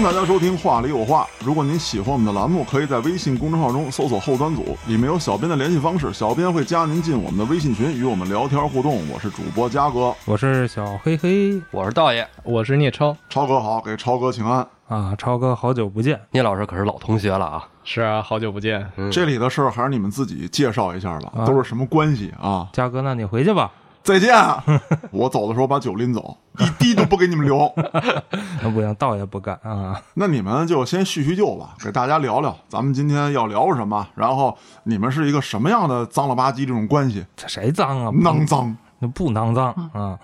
[0.00, 1.28] 欢迎大家收听《话里有话》。
[1.44, 9.06] 如果您喜欢我们的栏目，可以在微信公众号中搜索“后端组”，里面有小编的联系方式，小编会加您进我们的微信群，与我们聊天互动。
[9.10, 14.66] 我是主播嘉哥，我是小黑黑我是道爷，我是聂超，超哥好，给超哥请安。
[14.88, 17.68] 啊，超哥好久不见，聂老师可是老同学了啊。
[17.84, 18.90] 是啊，好久不见。
[18.96, 22.66] 嗯这里的事儿还是你们自己介绍一下吧，啊都是什么关系啊？
[22.72, 23.70] 嘉哥，那你回去吧。
[24.02, 24.34] 再见。
[25.10, 27.72] 我走的时候把酒拎走，一滴都不给你们留。
[28.62, 30.00] 那不行，道也不干啊。
[30.14, 37.24] 那你们就先叙叙旧吧，给大家聊聊咱们今天要聊什么，然后你们是一个什么样的脏了吧唧这种关系？
[37.36, 38.10] 这谁脏啊？
[38.12, 38.76] 肮脏。
[38.98, 40.18] 那不肮脏啊。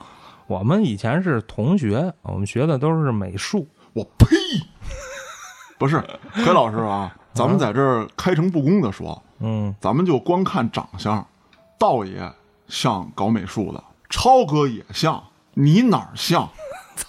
[0.47, 3.67] 我们以前是同学，我们学的都是美术。
[3.93, 4.37] 我呸！
[5.79, 11.27] 不是，黑老师啊，咱们在这儿开诚布公的说，嗯，咱们就光看长相，
[11.79, 12.21] 道爷
[12.69, 15.23] 像搞美术的，超哥也像，
[15.55, 16.49] 你哪儿像？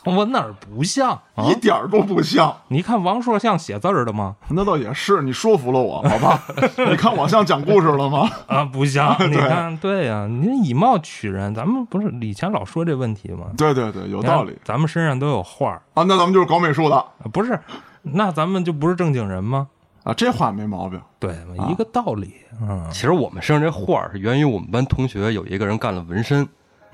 [0.04, 1.56] 我哪儿不像啊一？
[1.56, 2.54] 点儿都不像。
[2.68, 4.36] 你看王朔像写字儿的吗？
[4.50, 6.44] 那倒也是，你说服了我，好吧？
[6.90, 8.30] 你看我像讲故事了吗？
[8.48, 9.16] 啊，不像。
[9.32, 13.46] 你看，对呀、你以貌取人，咱们不是以前老说这问题吗？
[13.58, 16.04] 对对对，有道理咱们身上都有画儿，啊。
[16.04, 17.58] 那咱们就是搞美术的啊不是？
[18.02, 19.68] 那咱们就不是正经人吗？
[20.08, 21.00] 啊，这话没毛病。
[21.20, 22.34] 对嘛，一个道理。
[22.62, 26.48] 嗯，其实我们身上这画儿是源于我们班同学有一个人干了纹身，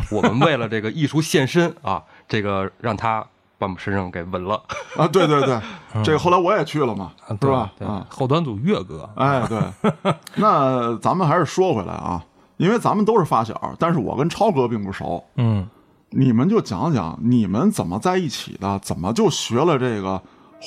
[0.09, 3.21] 我们为了这个艺术献身啊，这个让他
[3.59, 4.59] 把我们身上给纹了。
[4.97, 5.61] 啊，对对对，
[6.03, 7.71] 这个后来我也去了嘛，是吧？
[7.79, 9.61] 啊，后端组岳哥，哎，对。
[10.33, 12.25] 那咱们还是说回来啊，
[12.57, 15.23] 因为咱们都是发小，但是我跟超哥并不熟。
[15.35, 15.69] 嗯，
[16.09, 20.19] 你们就讲讲你们怎么在一起的，怎么就学了这个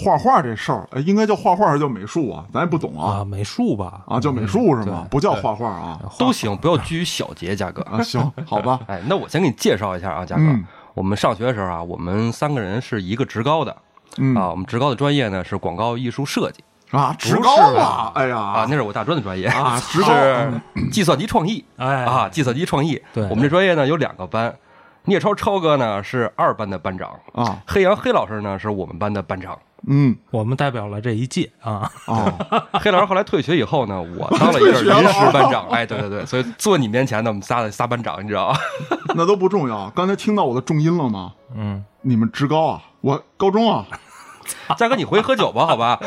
[0.05, 0.89] 画画这事儿？
[0.93, 2.45] 哎，应该叫画画还是叫美术啊？
[2.53, 5.07] 咱也不懂啊啊，美术吧，啊，叫美术是对吗？
[5.11, 6.01] 不叫画画啊？
[6.19, 7.83] 都行，不要拘于小节，嘉哥。
[7.83, 8.81] 啊，行， 好吧。
[8.87, 10.43] 哎，那我先给你介绍一下啊，嘉哥。
[10.43, 10.65] 嗯
[10.95, 13.77] 我们上学的时候啊，我们三个人是一个职高的
[14.17, 20.51] 嗯啊，我们职高的专业呢是广告艺术设计啊，职高是啊，哎呀啊，那是我大专的专业啊， 职高是
[20.91, 22.99] 计算机创意哎啊，计算机创意。
[23.13, 24.57] 对我们这专业呢有两个班，
[25.05, 29.59] 聂超超哥呢是二班的班长，啊，黑羊黑老师呢是我们班的班长。
[29.87, 32.33] 嗯我们代表了这一届啊，哦，
[32.81, 35.69] 黑老师后来退学以后呢，我当了一阵临时班长。
[35.69, 38.59] 哎，对对对，所以坐你面前的，我们仨的仨班长，你知道吧？
[39.15, 39.91] 那都不重要。
[39.91, 41.35] 刚才听到我的重音了吗？
[41.55, 43.87] 嗯，你们职高啊，我高中啊，
[44.77, 46.01] 嘉哥，你回去喝酒吧，好吧？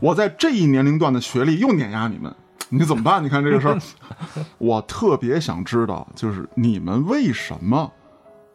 [0.00, 2.34] 我在这一年龄段的学历又碾压你们，
[2.70, 3.22] 你怎么办？
[3.22, 3.78] 你看这个事儿，
[4.58, 7.90] 我特别想知道，就是你们为什么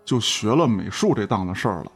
[0.04, 1.92] 就学了美术这档子事儿了？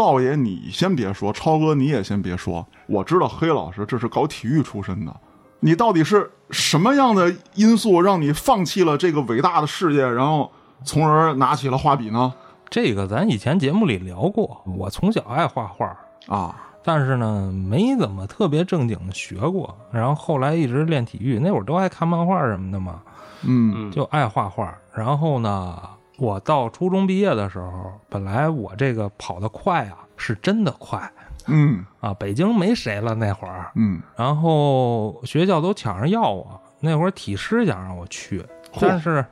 [0.00, 5.14] 道爷，你先别说，超哥你也先别说，我知道黑老师这是搞体育出身的，
[5.60, 10.50] 你到底是什么样的因素让你放弃了这个伟大的事业，然后
[10.84, 12.32] 从而拿起了画笔呢？
[12.70, 15.94] 这个咱以前节目里聊过，我从小爱画画，
[16.28, 23.02] 啊，但是呢没怎么特别正经的学过，然后后来一直练体育，那会儿都爱看漫画什么的嘛，
[23.42, 24.74] 嗯就爱画画。
[24.94, 25.78] 然后呢，
[26.20, 31.10] 我到初中毕业的时候，本来我这个跑得快啊，是真的快。
[31.46, 31.84] 嗯。
[32.00, 38.44] 啊，北京没谁了那会儿，嗯，然后学校都抢着要我，那会儿体师想让我去，
[38.78, 39.24] 但是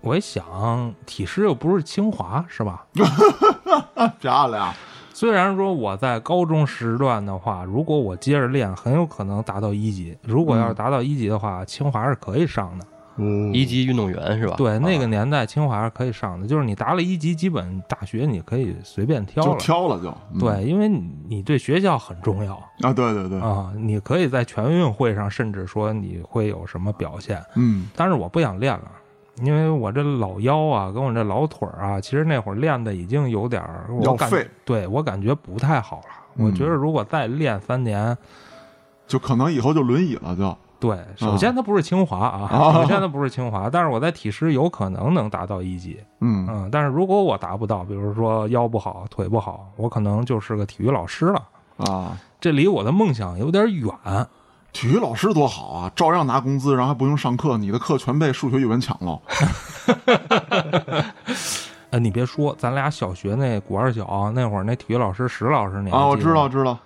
[0.00, 2.84] 我一想，体师又不是清华，是吧？
[4.20, 4.72] 漂亮，
[5.12, 10.16] 虽然说我在高中时段的话，如果我接着练，很有可能达到一级。
[10.22, 12.86] 如果要是达到一级的话，清华是可以上的。
[13.52, 14.54] 一级运动员是吧？
[14.56, 19.58] 对，那个啊年代清华是可以上的，就是你达了一级，基本大学你可以随便挑就了。
[19.58, 20.38] 挑了就，嗯。
[20.38, 22.54] 对，因为你你对学校很重要。
[22.80, 27.42] 啊，对对对，啊，你可以在全运会上，甚至说你会有什么表现。
[27.54, 27.88] 嗯。
[27.96, 28.90] 但是我不想练了，
[29.42, 34.46] 因为我这老腰啊，跟我这老腿儿啊，其实那会儿练的已经有点儿，我感要废。
[34.64, 36.04] 对我感觉不太好了。
[36.36, 36.54] 我嗯。
[36.54, 38.16] 觉得如果再练三年，
[39.06, 42.72] 就可能以后就轮椅了就，对，首先它不是清华啊，啊。
[42.74, 46.46] 首先它不是清华，但是我在体师有可能能达到一级，嗯。
[46.48, 51.42] 嗯，但是如果我达不到，比如说腰不好、腿不好，我可能就是个体育老师了，
[51.78, 53.90] 啊，这离我的梦想有点远。
[54.72, 59.18] 体育老师多好啊，照样拿工资，然后还不用上课，你的课全被数学、语文抢了。
[61.88, 66.78] 呃， 你别说，咱俩小学那古二小那会儿，那体育老师石老师，你还啊，我知道，知道，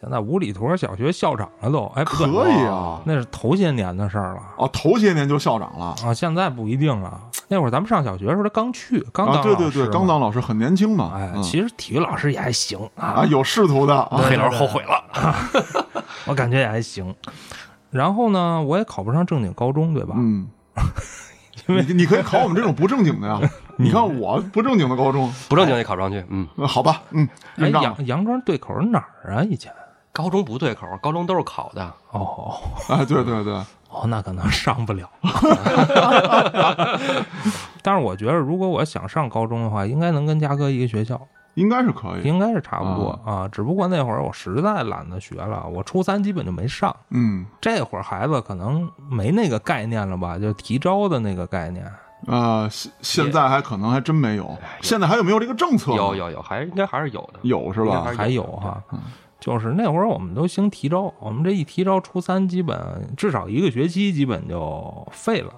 [0.00, 3.02] 现在五里坨小学校长了都，哎，可以啊。
[3.04, 7.20] 那是头些年的事儿了哦，头些年就校长了啊，现在不一定了。
[7.48, 11.12] 那会儿咱们上小学的时候，他刚去，刚当啊，对对对，老师刚当老师很年轻嘛。
[11.14, 15.04] 哎，嗯其实体育老师也还行啊，啊，有仕途的啊，黑老师后悔了。
[16.26, 17.14] 我感觉也还行。
[17.90, 20.14] 然后呢，我也考不上正经高中，对吧？
[20.16, 20.48] 嗯，
[21.66, 23.38] 你你可以考我们这种不正经的呀。
[23.76, 26.24] 你看我不正经的高中，不正经也考不上去。
[26.30, 29.42] 嗯，呃好吧，嗯，哎，杨杨庄对口是哪儿啊？
[29.42, 29.70] 以前？
[30.12, 31.92] 高中不对口，高中都是考的。
[32.10, 32.54] 哦
[32.88, 33.52] 哎， 对对对，
[33.88, 35.08] 哦，那可能上不了。
[37.82, 41.20] 但是我觉得，如果我想上高中的话，应该能跟嘉哥一个学校，
[41.54, 42.22] 应该是可以。
[42.26, 43.48] 应该是差不多啊。
[43.48, 46.94] 只不过那会儿我实在懒得学了，我初三基本就没上。
[47.10, 51.84] 嗯这会儿孩子可能没那个概念了吧，就提招的那个概念。
[52.26, 54.54] 啊，现现在还可能还真没有。
[54.82, 55.92] 现在还有没有这个政策？
[55.94, 57.38] 有有有，还应该还是有的。
[57.42, 58.14] 有是吧应该还？
[58.16, 58.82] 还有哈，
[59.40, 62.78] 就是那会儿我们都兴提招，我们这一提招，初三基本
[63.16, 65.52] 至少一个学期基本就废了。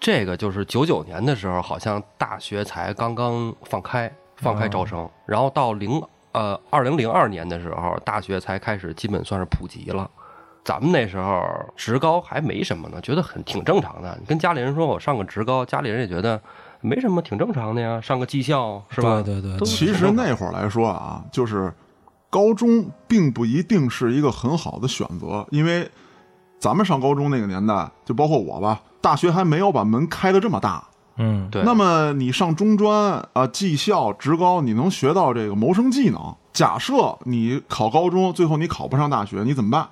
[0.00, 10.10] 这个就是九九年的时候，好像大学才刚刚放开放开招生，然后到零呃二零零二年的时候，大学才开始基本算是普及了。
[10.64, 14.16] 咱们那时候职高还没什么呢，觉得很挺正常的。
[14.18, 16.40] 你跟家里人说我上个职高，家里人也觉得
[16.80, 19.22] 没什么，挺正常的呀，上个技校是吧？
[19.22, 21.72] 对对对其实那会儿来说啊，就是
[22.34, 25.88] 高中并不一定是一个很好的选择，因为
[26.58, 30.82] 咱们上高中那个年代，就包括我吧，大学还没有把门开的这么大。
[31.16, 31.62] 嗯，对。
[31.62, 36.34] 那么你上中专啊、技校、职高，你能学到这个谋生技能。
[36.52, 39.88] 假设你考高中，最后你考不上大学，你怎么办？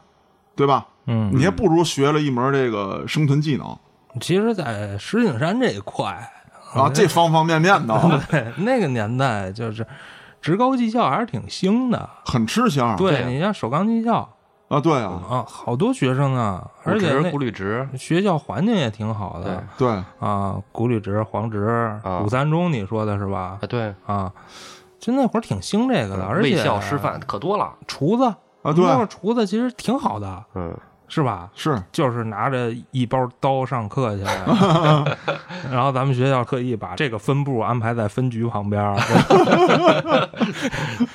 [0.57, 0.89] 对吧？
[1.07, 3.79] 嗯，你还不如学了一门这个生存技能
[4.21, 6.29] 其实，在石景山这一块，
[6.75, 7.95] 啊，这方方面面的
[8.29, 9.87] 对那个年代就是
[10.43, 12.11] 职高技校还是挺兴的。
[12.27, 12.95] 很吃香。
[12.97, 14.29] 对你像首钢技校。
[14.69, 19.63] 啊，对啊，啊，好多学生啊，而且古那绿植，学校环境也挺好的。
[19.77, 21.67] 对，啊，古旅职、黄职、
[22.03, 22.21] 啊。
[22.21, 23.59] 五三中，你说的是吧？
[23.61, 24.33] 啊对，啊，
[24.99, 27.75] 就那会儿挺兴这个的，而且卫校师范可多了。
[27.87, 28.25] 厨子。
[28.63, 29.07] 啊对。
[29.09, 30.75] 厨子其实挺好的，嗯，
[31.15, 31.51] 是吧？
[31.55, 34.25] 是就是拿着一包刀上课去，
[35.71, 38.81] 然后咱们学校特意把这个分部安排在分局旁边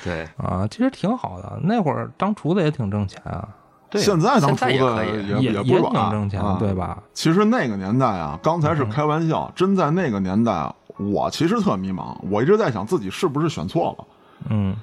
[0.04, 1.58] 对 啊，其实挺好的。
[1.62, 3.48] 那会儿当厨子也挺挣钱啊，
[3.90, 5.26] 对，现在当厨子在也可以。
[5.26, 6.98] 也也不软挺挣钱，啊对吧？
[7.12, 14.04] 其实那个年代啊，刚才是开玩笑，真在那个年代啊，我其实特迷茫，我一直在想自己是不是选错了。
[14.50, 14.76] 嗯，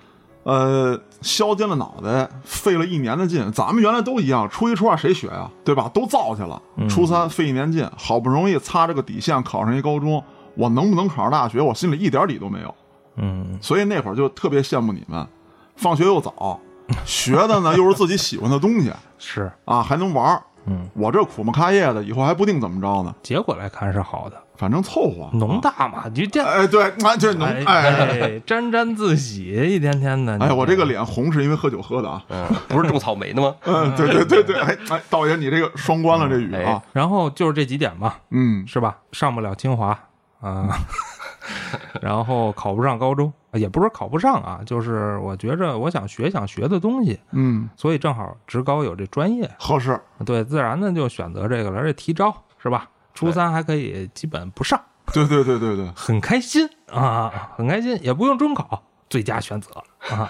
[0.45, 3.51] 呃，削尖了脑袋，费了一年的劲。
[3.51, 5.89] 咱们原来都一样，初一初二谁学呀、对吧？
[5.91, 6.61] 都造去了。
[6.87, 10.23] 初三费一年劲，好不容易擦着个底线考上一高中，
[10.55, 12.75] 我能不能考上大学，我心里一点底都没有。
[13.15, 15.27] 嗯，所以那会儿就特别羡慕你们，
[15.75, 16.59] 放学又早，
[17.05, 20.39] 学的呢又是自己喜欢的东西 是，啊，还能玩。
[20.67, 25.29] 嗯，我这苦不开业的，以后还不定怎么着呢，结果来看是好的，反正凑合。
[25.33, 30.37] 农啊大嘛，你这哎，对，啊，这农哎沾沾自喜，一天天的。
[30.39, 32.23] 哎，我这个脸红是因为喝酒喝的啊。
[32.29, 33.55] 嗯，不是种草莓的吗？
[33.65, 36.81] 嗯， 对对对对，哎哎，道爷你这个双关了这语啊。
[36.93, 38.97] 然后就是这几点嘛，嗯，是吧？
[39.11, 39.97] 上不了清华
[40.41, 40.69] 啊，
[42.01, 49.99] 然后考不上高中，也不是考不上啊，就是我觉着我想学想学的东西，嗯，所以正好职高有这专业，合适。
[50.25, 52.87] 对，自然的就选择这个了，而且提招是吧？
[53.15, 54.79] 初三还可以基本不上，
[55.11, 59.71] 对对对对对， 很开心啊，很开心，也不用中考，最佳选择
[60.09, 60.29] 啊，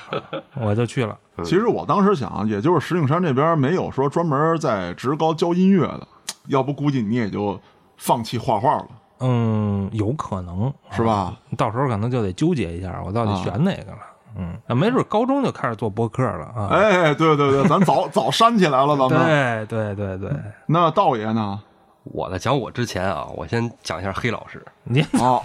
[0.62, 1.17] 我就去了。
[1.43, 6.07] 其实我当时想，也就是石景山这边没有说专门在职高教音乐的，
[6.48, 7.59] 要不估计你也就
[7.98, 8.88] 放弃画画了，
[9.19, 11.36] 嗯，有可能是吧？
[11.57, 13.98] 到时候可能就得纠结一下，我到底选哪个了。
[14.38, 16.67] 嗯，那没准高中就开始做播客了啊。
[16.69, 19.65] 哎，对对对，咱早 早煽起来了，咱们。
[19.67, 21.59] 对对对对，那道爷呢？
[22.05, 24.63] 我在讲我之前啊，我先讲一下黑老师。
[24.83, 25.41] 你 啊，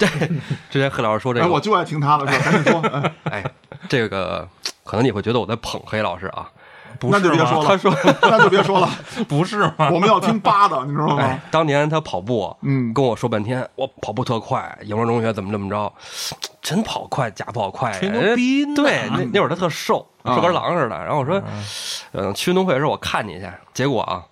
[0.71, 2.81] 之前黑老师说这哎，个，我就爱听他的赶紧说。
[3.25, 3.45] 哎，哎，
[3.88, 4.47] 这个
[4.85, 6.49] 可能你会觉得我在捧黑老师啊。
[6.99, 8.87] 不那就是别吗说了他说，那就别说了，
[9.26, 9.88] 不是吗？
[9.90, 15.90] 我们要听八的，你知道吗哎？，当年他跑步，嗯跟我说半天，我跑步特快，迎风中学怎么怎么着，
[16.61, 20.99] 真跑快，假跑快，吹牛逼呢对，那那会儿他特瘦，啊瘦跟狼似的。
[20.99, 21.40] 然后我说，
[22.12, 24.23] 嗯，去运动会的时候我看你去，结果啊，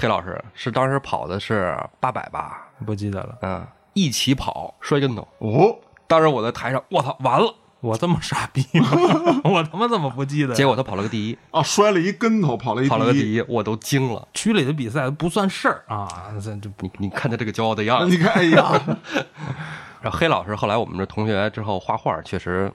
[0.00, 5.28] 黑老师是当时跑的是八百吧，不记得了，嗯，一起跑摔跟头。
[5.38, 5.76] 哦，
[6.06, 7.54] 当时我在台上，我操，完了！
[7.80, 8.88] 我这么傻逼吗？
[9.44, 10.54] 我他妈怎么不记得？
[10.54, 12.88] 结果他跑了个第一，啊，摔了一跟头，跑了一一。
[12.88, 14.26] 跑了个第一，我都惊了。
[14.32, 16.08] 区里的比赛不算事儿啊，
[16.42, 18.16] 这你你看他这个骄傲的样子。
[18.16, 18.72] 你看，哎呀，
[20.00, 22.70] 然后黑老师后来我们这同学之后画画，确实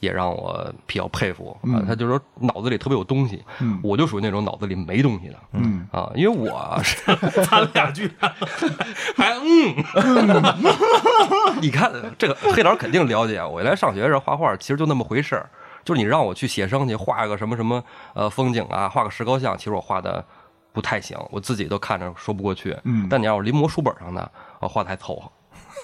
[0.00, 1.82] 也让我比较佩服啊。
[1.86, 5.36] 他就说脑子里特别有东西，嗯我就属于那种脑子里没东西的。
[5.52, 6.96] 嗯，啊，因为我是
[7.44, 8.32] 咱俩居然
[9.16, 9.74] 还嗯，
[11.60, 13.42] 你看这个黑老师肯定了解。
[13.44, 15.48] 我原来上学的时候画画，其实就那么回事儿，
[15.84, 17.82] 就是你让我去写生去画个什么什么
[18.14, 20.24] 呃风景啊，画个石膏像，其实我画的
[20.72, 22.76] 不太行，我自己都看着说不过去。
[22.84, 25.30] 嗯但你要是临摹书本上的，我画的还凑合。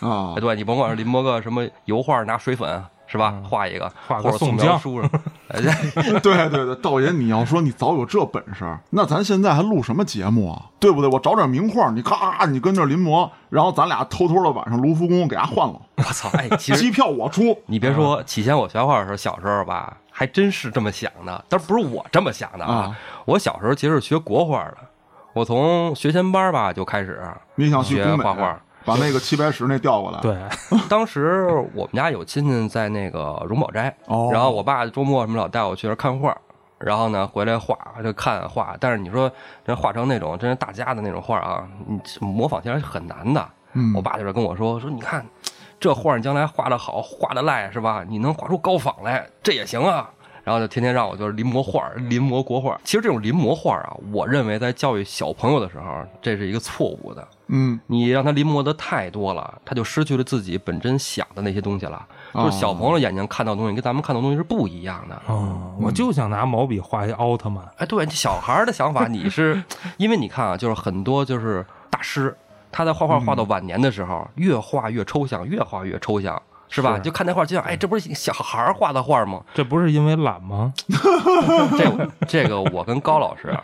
[0.06, 2.82] 啊哎，，对你甭管是临摹个什么油画，拿水粉
[3.16, 5.10] 是吧，画一个，嗯画个或者素宋江描书上，
[6.20, 10.66] 对对对，道爷，你要说你早有这本事，那咱现在还录什么节目啊？
[10.78, 11.08] 对不对？
[11.10, 16.28] 我找点名画，你咔，你跟这临摹，然后咱俩偷偷的晚上卢浮宫给他换了，我操！
[16.36, 17.56] 哎，其实机票我出。
[17.66, 22.94] 你别说，起先我学画的时候，小时候吧，还真是这么想的，但不是我这么想的啊。
[23.24, 24.76] 我小时候其实是学国画的，
[25.32, 27.20] 我从学前班吧就开始
[27.54, 28.60] 你想去学画画。
[28.86, 30.34] 把那个齐白石那调过来，对，
[30.88, 36.34] 当时我们家有亲戚在那个荣宝斋，哦然后我爸周末什么老带我去那儿看画，
[36.78, 39.30] 然后呢回来画就看画，但是你说
[39.64, 43.46] 这画成那种真是大家的那种画啊，你模仿起来是很难的。
[43.72, 45.26] 嗯我爸就是跟我说说，你看
[45.78, 48.04] 这画你将来画的好，画的赖是吧？
[48.08, 50.08] 你能画出高仿来，这也行啊。
[50.44, 52.80] 然后就天天让我就是临摹画，临摹国画。
[52.84, 57.26] 其实这种临摹画啊，我认为在教育小朋友的时候，这是一个错误的。
[57.48, 62.04] 嗯你让他临摹的太多了，他就失去了自己本真想的那些东西了。
[62.34, 65.22] 就是小朋友眼睛看到的东西跟咱们看到的东西是不一样的。
[65.26, 69.62] 哦，我就想拿毛笔画一奥特曼，哎，对，小孩儿的想法，你是
[69.96, 72.36] 因为你看啊，就是很多就是大师，
[72.72, 76.98] 他在画画画到晚年的时候，越画越抽象，越画越抽象，是吧？
[76.98, 79.40] 就看那画，就像哎，这不是小孩画的画吗？
[79.54, 80.74] 这不是因为懒吗？
[81.78, 83.56] 这这个我跟高老师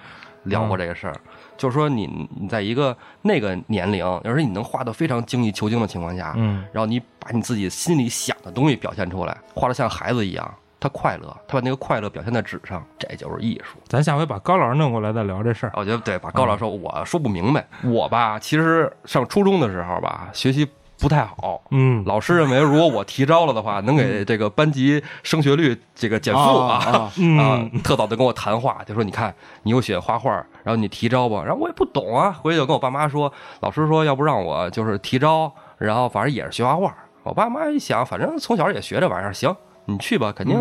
[0.44, 1.14] 聊过这个事儿，
[1.56, 13.78] 就是说你你在一个那个年龄，而且你能画的非常精益求精的情况下，嗯，然后你把你自己心里想的东西表现出来，画的像孩子一样，他快乐，他把那个快乐表现在纸上，这就是艺术。
[13.86, 15.72] 咱下回把高老师弄过来再聊这事儿。
[15.76, 20.68] 我觉得对，把高老师说，我说不明白，我吧，其实上初中的时候吧，学习
[21.02, 21.60] 不太好。
[21.70, 27.68] 嗯，老师认为，如果我提招了的话，能给这个班级升学率这个减负啊啊！
[27.82, 30.30] 特早就跟我谈话，就说你看你又喜欢画画，
[30.62, 36.96] 然后你提招吧，然后我也不懂啊，回去就跟我爸妈说，老师说要不让我就是提招，然后反正也是学画画。
[37.24, 39.52] 我爸妈一想，反正从小也学这玩意儿，行，
[39.86, 40.56] 你去吧，肯定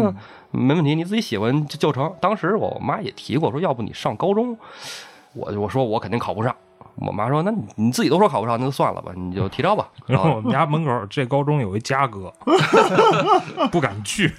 [0.49, 2.11] 没问题，你自己喜欢就就成。
[2.19, 4.57] 当时我妈也提过，说要不你上高中，
[5.33, 6.55] 我我说我肯定考不上。
[7.01, 12.31] 我妈说：“那你你自己都说考不上，那就算了吧，你就提招吧。”然后我们家门口这高中有一家哥，
[13.71, 14.31] 不敢去。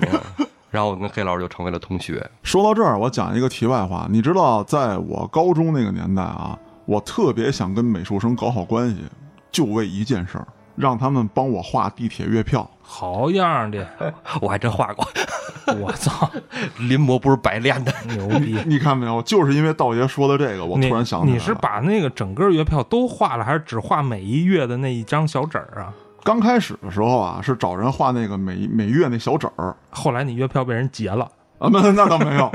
[0.70, 2.24] 然后我跟黑老师就成为了同学。
[2.42, 4.06] 说到这儿，我讲一个题外话。
[4.08, 9.04] 你知道，在我高中那个年代啊，我特别想跟美术生搞好关系，
[9.50, 12.68] 就为一件事儿，让他们帮我画地铁月票。
[12.82, 13.86] 好样的！
[14.42, 15.06] 我还真画过，
[15.80, 16.30] 我操，
[16.78, 17.92] 临摹不是白练的。
[18.08, 18.58] 牛逼！
[18.66, 19.22] 你看没有？
[19.22, 25.94] 就是因为道爷说的这个，我突然想起来了你是把那个整个月票都画了，还是只画每一月的那一张小纸儿啊？
[26.24, 31.24] 刚开始的时候啊，是找人画那个每每月那小纸儿后来你月票被人劫了，
[31.58, 32.52] 啊，那那倒没有，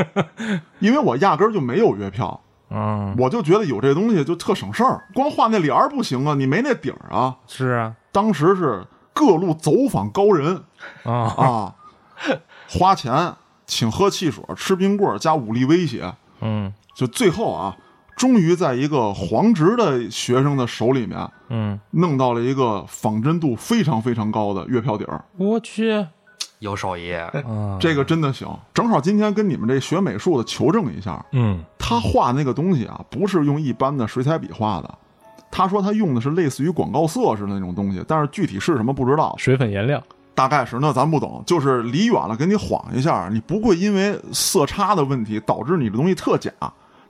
[0.80, 7.36] 因为我压根儿就没有月票，嗯，我就觉得有这东西就特省事儿，光画那帘儿不行啊，你没那底儿啊。
[7.48, 8.86] 是啊，当时是
[9.18, 10.64] 各路走访高人。
[11.04, 11.76] 啊，啊，
[12.70, 13.34] 花钱
[13.66, 16.72] 请喝汽水、吃冰棍儿加武力威胁，嗯。
[16.96, 17.78] 就最后啊，
[18.16, 25.24] 终于在一个黄职的学生的手里面嗯，弄到了一个仿真度非常非常高的月票底儿。
[25.38, 26.08] 我去，
[26.58, 27.32] 有手艺，啊，
[27.80, 28.48] 这个真的行。
[28.74, 31.64] 正好今天跟你们这学美术的求证一下，嗯。
[31.78, 34.98] 他画那个东西啊，不是用一般的水彩笔画的。
[35.52, 40.02] 他说他用的是类似于广告色似的那种东西，但是具体是什么不知道，水粉颜料，
[40.36, 46.52] 大概是那咱不懂，就是离远了给你晃一下，你不会因为色差的问题导致你的东西特假。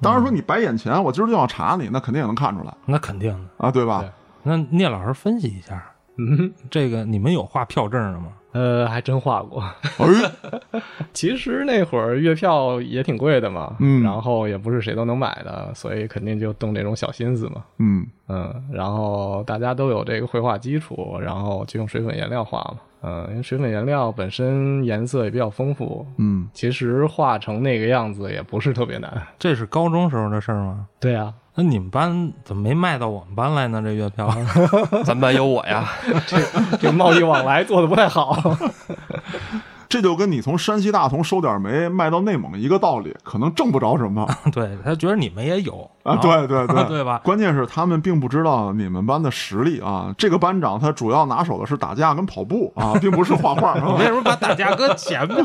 [0.01, 3.65] 当然说你白眼前，我今儿就要查你，那肯定也能看出来那肯定的。
[3.65, 4.01] 啊，对吧？
[4.01, 4.09] 对
[4.43, 5.83] 那聂老师分析一下，
[6.17, 8.27] 嗯，这个你们有画票证的吗？
[8.53, 9.61] 呃，还真画过。
[9.61, 10.81] 哎，
[11.13, 29.21] 其实那会儿月票也挺贵的嘛，嗯然后也不是谁都能买的，所以肯定就动这种小心思嘛，嗯，嗯，然后大家都有这个绘画基础，然后就用水粉颜料画嘛，嗯，因为水粉颜料本身颜色也比较丰富，嗯，其实画成那个样子也不是特别难。
[29.37, 30.87] 这是高中时候的事儿吗？
[30.99, 33.81] 对啊，那你们班怎么没卖到我们班来呢？
[33.83, 34.29] 这月票，
[35.03, 35.89] 咱班有我呀。
[36.27, 36.37] 这
[36.77, 38.37] 这贸易往来做的不太好。
[39.89, 46.17] 这就跟你从山西大同收点煤卖到内蒙一个道理，可能挣不着什么对他觉得你们也有啊。
[46.17, 47.21] 对对对，对吧？
[47.23, 50.13] 关键是他们并不知道你们班的实力啊。
[50.15, 53.73] 这个班长他主要拿手的是打架跟跑步啊，并不是画画。
[53.97, 55.43] 为什么把打架搁前面？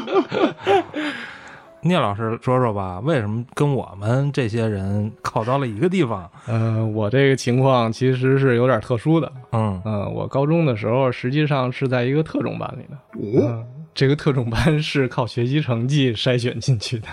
[1.85, 6.31] 聂老师说说吧，为什么跟我们这些人考到了一个地方？
[6.47, 9.31] 呃，我这个情况其实是有点特殊的。
[9.51, 13.41] 嗯嗯、我高中的时候实际上是在一个特种班里的。
[13.41, 17.09] 哦，嗯，这个特种班是靠学习成绩筛选进去的。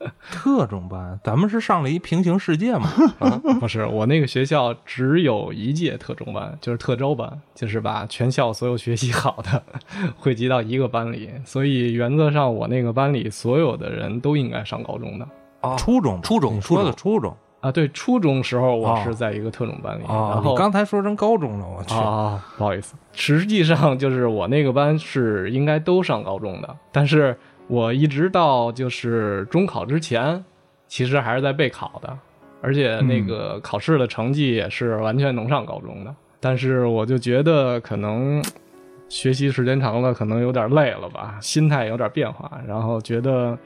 [0.30, 2.88] 特种班，咱们是上了一平行世界嘛？
[3.60, 9.62] 不是，我那个学校只有一届特种班，就是特招班，就是把全校所有学习好的
[10.16, 15.28] 汇集到一个班里，所以原则上我那个班里所有的人都应该上高中的。
[15.62, 17.34] 哦初中，初中你说的初中。
[17.60, 17.72] 啊。
[17.72, 20.30] 对，初中时候我哦是在一个特种班里，哦。
[20.32, 27.36] 然后你刚才说成高中了，我去，啊，不好意思，实际上就是我那个班是应该都上高中的，但是
[27.68, 30.42] 我一直到就是中考之前，
[30.86, 32.18] 其实还是在备考的，
[32.62, 38.42] 而且那个考试的成绩也是完全能上高中的，但是我就觉得可能
[39.08, 43.56] 学习时间长了，可能有点累了吧，心态有点变化，然后觉得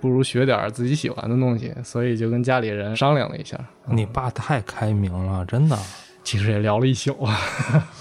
[0.00, 5.76] 不如学点自己喜欢的东西，所以就跟家里人商量了一下，你爸太开明了，真的。
[6.26, 7.16] 其实也聊了一宿。
[7.22, 7.38] 啊。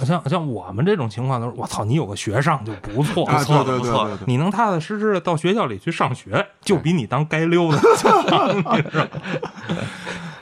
[0.03, 8.17] 像像我们这种情况都是，我操，你有个学上就不错，不，错对对不错对对对，你能踏踏实实的到学校里去上学，就比你当街溜子强，
[8.57, 9.07] 你知道？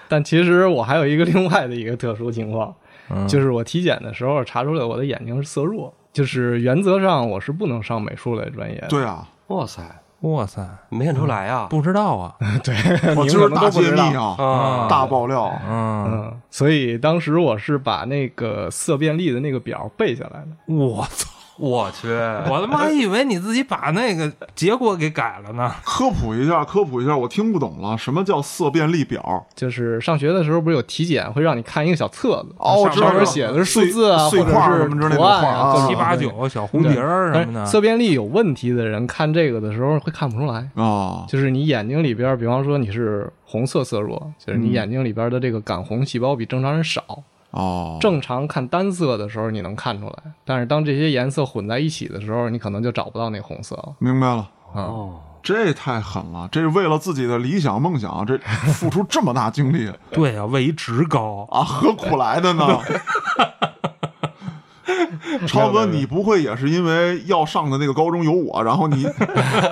[0.08, 2.74] 但其实我还有一个另外的一个特殊情况，
[3.10, 3.28] 嗯。
[3.28, 8.88] 就是我体检的时候查出来我的眼睛是色弱，就是原则上我是不能上美术类专业的。
[8.88, 9.82] 对啊，哇塞，
[10.24, 11.68] 哇塞，没看出来啊！
[11.70, 12.74] 不知道啊， 对，
[13.16, 20.74] 我你们可能今儿大揭秘啊，啊，大爆料，嗯，嗯，所以当时我是把那个色变力的那个表背下来的。
[20.74, 25.72] 我操，我 去，我他妈还以为你自己把那个结果给改了呢。
[25.84, 29.46] 科普一下，科普一下，我听不懂了，什么叫色变力表？
[29.56, 32.56] 就是上学的时候不是有体检，会让你看一个小册子，
[33.00, 40.68] 上面写的是数字啊，碎或者是块什么之类的图案啊七八九小红蝶儿什么的，色变力有问题的人看这个的时候会看不出来。
[40.76, 47.04] 啊，就是你眼睛里边，比方说你是红色色弱，就是你眼睛里边的这个感红细胞比正常人少。
[47.54, 53.94] 哦，正常看单色的时候你能看出来，但是当这些颜色混在一起的时候，你可能就找不到那红色了。
[54.00, 54.50] 明白了。
[54.74, 56.50] 啊、哦，这太狠了！
[56.52, 58.36] 这是为了自己的理想梦想，这
[58.74, 62.66] 付出这么大精力对啊，为一职高，啊，何苦来的呢？
[65.48, 69.06] 超哥，你不会也是因为要上的那个高中有我，然后你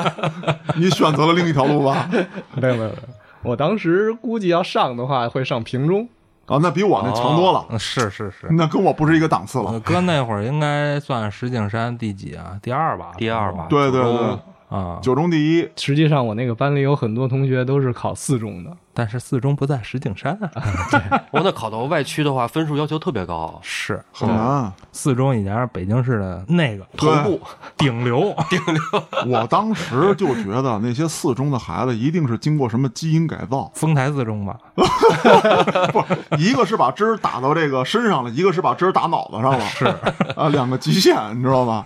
[0.77, 2.07] 你选择了另一条路吧？
[2.55, 2.95] 没有没有没有，
[3.41, 6.07] 我当时估计要上的话会上平中。
[6.51, 8.47] 啊，那比我那强多了，嗯是是是。
[8.51, 9.79] 那跟我不是一个档次呃了。
[9.79, 12.59] 哥那会儿应该算石景山第几啊？
[12.61, 13.13] 第二吧？
[13.17, 18.75] 第二吧，对对对，啊，九中第一，实际上我那个班里有很多同学都是考四中的。
[18.93, 20.51] 但是四中不在石景山啊。
[21.31, 24.71] 我那考到外区的话，分数要求特别高，是很难。
[24.91, 27.39] 四中以前是北京市的那个头部
[27.77, 34.57] 顶流，顶流我当时就觉得那些四中的孩子一定是经过什么基因改造，丰台四中吧？
[35.91, 36.03] 不
[36.37, 39.85] 一个是把针儿打到这个身上了，一个是把针儿打脑子上了，是
[40.35, 41.85] 啊，两个极限，你知道吧？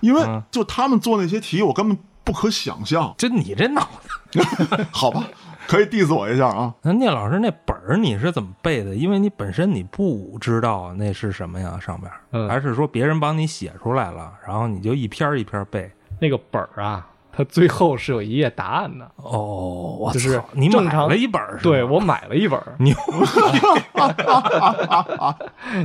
[0.00, 3.14] 因为嗯就他们做那些题，我根本不可想象。
[3.16, 3.88] 就你这脑
[4.30, 4.42] 子，
[4.92, 5.24] 好吧，
[5.68, 6.74] 可以 diss 我一下啊。
[6.82, 8.94] 那聂老师那本儿你是怎么背的？
[8.94, 15.90] 因为你本身你不知道那是什么呀，上边儿，嗯还是说别人帮你写出来了，然后你就一篇儿一篇儿背？
[16.20, 19.10] 那个本儿啊，它最后是有一页答案的。
[19.16, 21.62] 哦，我就是正常买了一本儿是吧？
[21.64, 22.94] 对我买了一本儿，牛，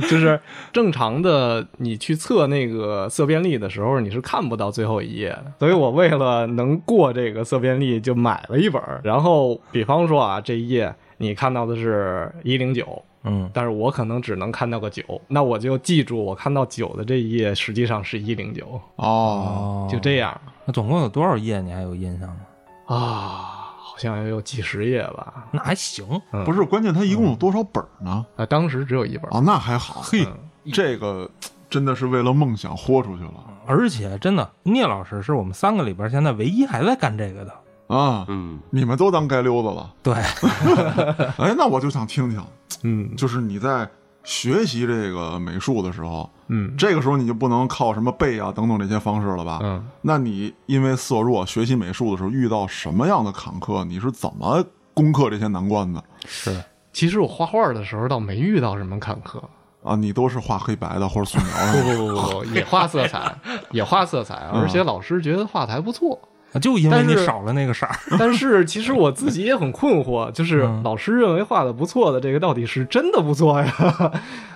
[0.08, 0.40] 就是
[0.72, 5.52] 正常的，你去测那个色变力的时候，你是看不到最后一页的。
[5.58, 8.80] 所以我为了能过这个色变力，就买了一本。
[9.04, 21.60] 然后，比方说啊，这一页你看到的是一零九，嗯，但是我可能只能看到个九，那我就记住我看到九的这一页实际上是一零九，哦，哦，就这样那总共有多少页？
[21.60, 22.36] 你还有印象吗？
[22.86, 25.46] 啊，好像也有几十页吧。
[25.52, 26.04] 那还行，
[26.44, 28.26] 不是，关键它一共有多少本儿呢？
[28.36, 29.30] 啊，当时只有一本儿。
[29.30, 30.00] 啊，那还好。
[30.02, 30.26] 嘿，
[30.72, 31.30] 这个
[31.70, 33.34] 真的是为了梦想豁出去了
[33.66, 37.54] 而且真的，聂老师是我们三个里边现在唯一还在干这个的。
[37.88, 38.24] 啊！
[38.28, 39.92] 嗯，你们都当街溜子了。
[40.02, 40.14] 对，
[41.38, 42.42] 哎，那我就想听听，
[42.82, 43.88] 嗯就是你在
[44.24, 49.58] 学习这个美术的时候，嗯这个时候你就不能靠什么背啊等等这些方式了吧？
[49.62, 53.84] 嗯，那你因为色弱学习美术的时候遇到什么样的坎坷？
[53.84, 54.64] 你是怎么
[54.94, 56.02] 攻克这些难关的？
[56.26, 59.40] 是其实我画画的时候倒没遇到什么坎坷。
[59.82, 63.34] 啊，你都是画黑白的或者素描不的， 不不不，也画色彩，
[63.72, 66.16] 也画色彩， 而且老师觉得画的还不错。
[66.60, 67.94] 就因为你少了那个色儿。
[68.18, 74.12] 但是其实我自己也很困惑， 就是嗯老师认为画的不错的这个到底是真的不错呀，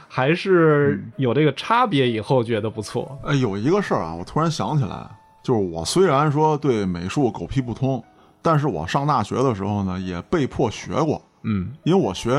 [0.08, 3.18] 还是有这个差别以后觉得不错？
[3.24, 5.06] 哎，有一个事儿啊，我突然想起来，
[5.42, 8.02] 就是我虽然说对美术狗屁不通，
[8.42, 11.20] 但是我上大学的时候呢，也被迫学过。
[11.48, 12.32] 嗯因为我学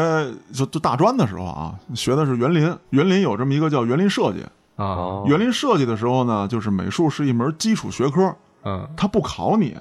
[0.52, 4.41] 就就大专的时候啊，学的是园林，园林有这么一个叫园林设计。
[4.76, 9.76] 啊哦，园林设计的时候呢，就是美术是一门基础学科，嗯他不考你，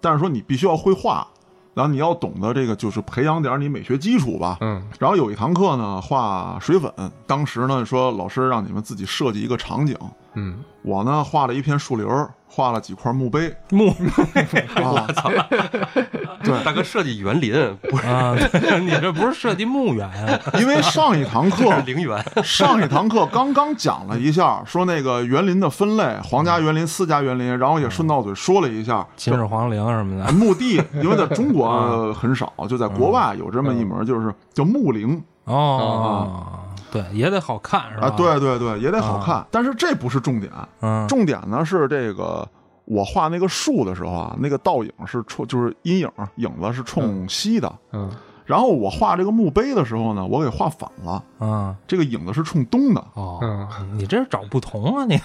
[0.00, 1.26] 但是说你必须要会画，
[1.74, 4.58] 然后你要懂得这个，就是培养点你美学基础吧。
[4.60, 6.92] 嗯然后有一堂课呢，画水粉，
[7.26, 9.96] 当时呢说老师让你们自己设计一个场景，
[10.34, 13.52] 嗯，我呢画了一片树林儿，画了几块墓碑。
[13.70, 15.06] 木啊，
[16.42, 17.52] 对，大哥设计园林
[17.90, 18.06] 不是？
[18.06, 18.34] 啊，
[18.80, 20.08] 你这不是设计墓园？
[20.08, 20.38] 啊？
[20.60, 30.32] 因为上一堂课陵园，上一堂课刚刚讲了一下，说那个园林的分类，皇家园林、私家园林，然后也顺道嘴说了一下秦始皇陵什么的。
[30.32, 35.22] 墓地，因为在中国很少，就在国外有这么一门，就是叫墓陵。
[35.44, 36.44] 哦，
[36.90, 38.08] 对，也得好看是吧？
[38.08, 39.46] 啊，，对对对，也得好看。
[39.50, 40.50] 但是这不是重点，
[40.80, 42.46] 嗯，重点呢是这个。
[42.86, 47.72] 我画那个树的时候啊，那个倒影是冲，就是阴影影子是冲西的。
[47.92, 48.10] 嗯
[48.46, 53.00] 然后我画这个墓碑的时候呢，我给画反了，啊这个影子是冲东的。
[53.14, 55.20] 哦，嗯你这是找不同啊你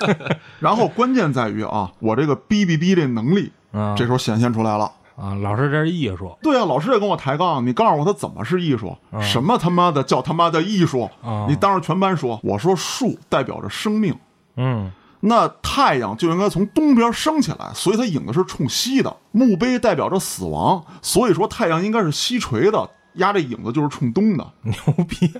[0.58, 4.90] 然后关键在于啊，我这个哔哔哔这能力，嗯，这时候显现出来了。
[5.16, 8.96] 啊，老师这是艺术对啊，老师也跟我抬杠，你告诉我他怎么是艺术？
[9.20, 11.10] 什么他妈的叫他妈的艺术？
[11.22, 14.14] 啊你当着全班说，我说树代表着生命，
[14.56, 14.90] 嗯
[15.24, 19.16] 那太阳就应该从东边升起来，所以它影子是冲西的。
[19.30, 24.46] 墓碑代表着死亡，所以说太阳应该是西垂的，压这影子就是冲东的。
[24.62, 24.74] 牛
[25.08, 25.32] 逼，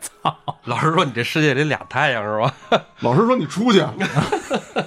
[0.00, 2.52] 操老师说你这世界里俩太阳是吧？
[3.00, 3.84] 老师说你出去。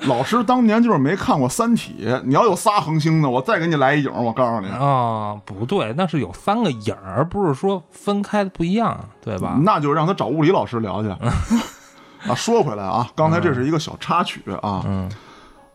[0.07, 9.59] 老师当年就是没看过《三体》，你要有仨恒星呢，我再给你来一影，我告诉你，啊，不对，那是有三个影而，不是说分开的不一样，对吧？
[9.63, 11.09] 那就让他找物理老师聊去。
[12.27, 14.83] 啊，说回来啊，刚才这是一个小插曲啊。
[14.85, 15.09] 嗯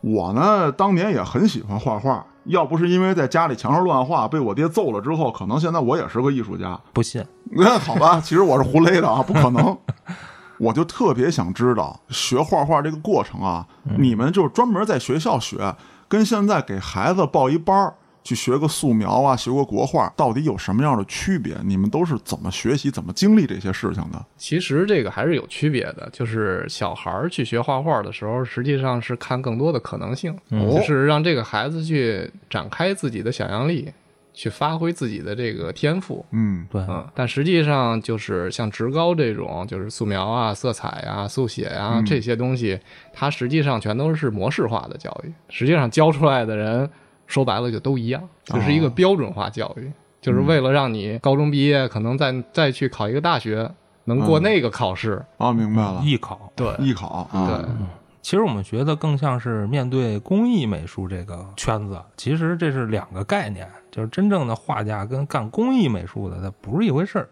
[0.01, 6.79] 我呢，当年也很喜欢画画，要不是因为在家里墙上乱画被我爹揍了之后，可能现在我也是个艺术家。
[6.93, 9.77] 不信， 那好吧，其实我是胡勒的啊，不可能。
[10.57, 15.75] 我就特别想知道学画画这个过程啊，你们就是专门在学校学，
[16.07, 17.93] 跟现在给孩子报一班儿
[18.25, 21.55] 去学个素描啊，学个国画，到底有什么样的区别？
[21.63, 24.25] 你们都是怎么学习、怎么经历这些事情的？
[24.35, 33.93] 其实这个还是有区别的，就是小孩儿去学画画的时候，实际上是看更多的可能性，就是让这个孩子去展开自己的想象力，
[34.33, 36.25] 去发挥自己的这个天赋。
[36.31, 42.79] 嗯对，嗯，但实际上就是像职高这种，就是素描啊、色彩啊、速写啊、这些东西，
[43.13, 45.31] 它实际上全都是模式化的教育。
[45.49, 46.89] 实际上教出来的人，
[47.27, 53.69] 说白了就都一样，就是一个标准化教育，就是为了让你高中毕业，可能再再去考一个大学，
[54.05, 55.23] 能过那个考试。
[55.37, 56.51] 啊，明白了，艺考。
[56.55, 57.65] 对艺考啊，对，
[58.21, 67.29] 其实我们觉得更像是面对工艺美术这个圈子，其实这是两个概念，就是真正的画家跟干工艺美术的，它不是一回事儿。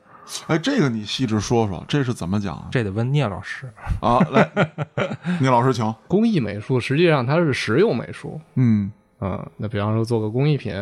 [0.48, 3.70] 哎，这个你细致说说，这是怎么讲这得问聂老师。
[4.00, 4.20] 啊？
[4.32, 4.50] 来，
[5.42, 5.94] 聂老师请。
[6.08, 8.40] 工艺美术实际上它是实用美术。
[8.56, 8.90] 嗯
[9.24, 10.74] 嗯，那比方说做个工艺品，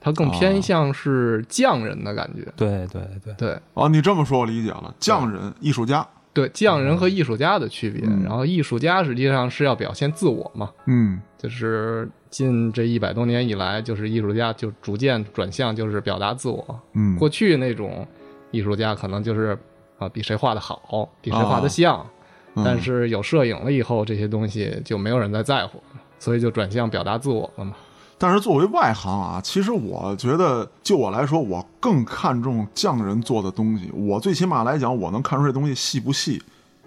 [0.00, 2.46] 它更偏向是匠人的感觉。
[2.56, 6.06] 对对对，对，哦，你这么说我理解了，匠人、艺术家。
[6.32, 8.02] 对，匠人和艺术家的区别。
[8.06, 16.80] 嗯然后艺术家实际上是要表现自我嘛，嗯就是近这一百多年以来，就是艺术家就逐渐转向就是表达自我。
[16.92, 18.06] 嗯过去那种
[18.52, 19.58] 艺术家可能就是
[19.98, 22.06] 啊比谁画的好，比谁画的像，
[22.54, 25.89] 嗯但是有摄影了以后，这些东西就没有人再在乎了，
[26.20, 27.74] 所以就转向表达自我了嘛。
[28.16, 33.90] 但是作为外行啊，其实我觉得，就我来说，我更看重匠人做的东西。
[33.92, 36.42] 我最起码来讲，我能看出这东西细不细，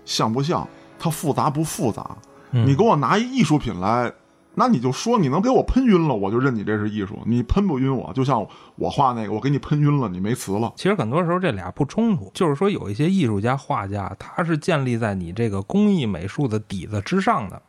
[0.05, 0.67] 像不像，
[0.99, 2.15] 它复杂不复杂。
[2.51, 4.13] 嗯你给我拿一艺术品来，
[4.53, 7.17] 那你就说你能给我喷晕了，我就认你这是艺术。
[7.25, 10.71] 你喷不晕我，就像我画那个，我给你喷晕了，你没词了。
[10.75, 17.59] 其实很多时候这俩不冲突，就是说有一些艺术家、画家，他是建立在你这个工艺美术的底子之上的。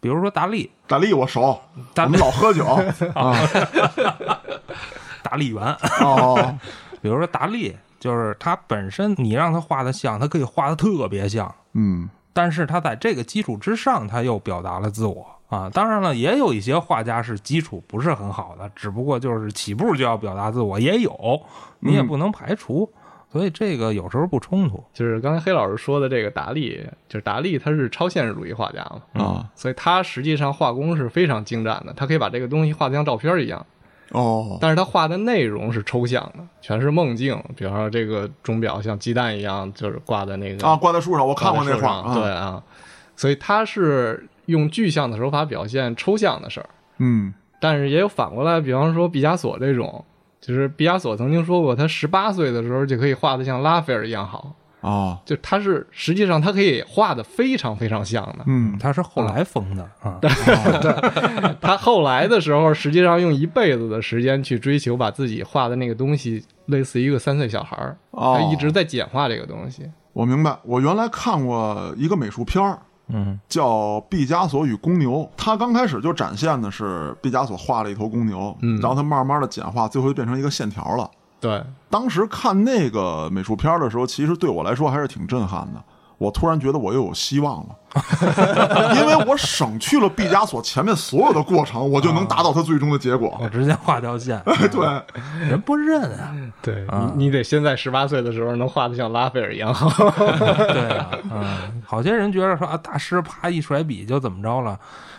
[0.00, 1.58] 比如说达利，达利我熟，
[1.94, 2.64] 大我们老喝酒。
[3.14, 3.34] 啊。
[5.22, 5.62] 达利园，
[6.00, 6.56] 哦，
[7.02, 12.08] 比如说达利，就是他本身你让他画的像，他可以画的特别像，嗯。
[12.32, 15.26] 但是他在这个基础之上，他又表达了自我。
[15.48, 15.68] 啊。
[15.70, 21.42] 当然了，也有一些画家是基础不是很好的，只不过就是起步就要表达自我，也有，
[21.80, 22.88] 你也不能排除。
[23.36, 24.82] 所以这个有时候不冲突。
[24.92, 28.80] 就是刚才黑老师说的这个达利，就是达利他是超现实主义画家
[29.12, 33.64] 嘛，啊所以他实际上画工是非常精湛的，他可以把这个东西画得像照片一样。
[34.12, 37.36] 哦但是他画的内容是抽象的，全是梦境。
[37.56, 42.62] 比方说这个钟表像鸡蛋一样，就是挂在那个啊，挂在树上，我看过那画对啊，
[43.16, 46.68] 所以他是用具象的手法表现抽象的事儿。
[46.98, 50.04] 嗯但是也有反过来，比方说毕加索这种，
[50.40, 54.54] 就是毕加索曾经说过，他十八岁的时候就可以画的像拉斐尔一样好。
[54.82, 58.44] 啊，就他是实际上他可以画的非常非常像的。
[58.46, 60.20] 嗯，他是后来封的啊，
[61.60, 69.90] 他后来的时候，实际上用一辈子的时间去追求把自己画的那个东西，类似一个三岁小孩儿，哦他一直在简化这个东西。
[70.12, 70.56] 我明白。
[70.62, 73.68] 我原来看过一个美术片儿，嗯叫
[74.08, 81.10] 《毕加索与公牛》，他刚开始就展现的是毕加索画了一头公牛，嗯然后他慢慢的简化，最后就变成一个线条了。
[81.38, 85.82] 对，当时看那个美术片的时候，其实对我来说还是挺震撼的。
[86.18, 87.76] 我突然觉得我又有希望了，
[88.96, 93.36] 因为我省去了毕加索前面所有的过程，我就能达到他最终的结果。
[93.40, 95.02] 我直接画条线，对，
[95.46, 100.10] 人不认啊，对你得先在十八岁的时候能画的像拉斐尔一样好。
[100.28, 104.78] 对啊， 嗯，好些人觉得说啊，大师啪一甩笔就怎么着了，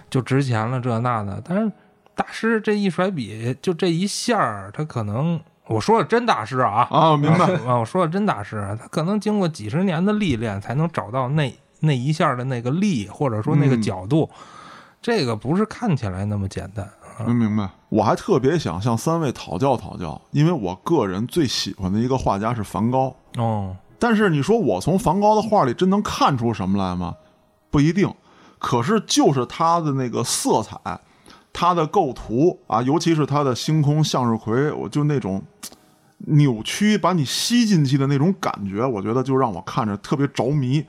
[0.09, 1.71] 就值钱了这那的，但是
[2.15, 7.53] 大师这一甩笔就这一下儿，他可能我说的真大师啊啊，明白。
[7.67, 14.29] 啊，我说的真大师，他可能经过几十年的历练，才能找到那那一下的那个力，或者说那个嗯角度，
[15.01, 16.89] 这个不是看起来那么简单。
[17.25, 17.69] 能明白。
[17.89, 23.15] 我还特别想向三位讨教讨教，因为我个人最喜欢的一个画家是梵高。
[23.37, 27.15] 哦，但是你说我从梵高的画里真能看出什么来吗？
[27.71, 28.13] 不一定。
[28.59, 30.99] 可是就是他的那个色彩，
[31.59, 35.41] 他的构图啊，尤其是他的星空向日葵，我就那种
[36.19, 40.85] 扭曲，把你吸进去的那种感觉，我觉得就让我看着特别着迷。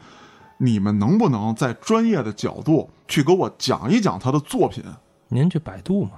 [0.59, 4.85] 你们能不能在专业的角度去给我讲一讲他的作品？
[5.28, 6.11] 您去百度嘛？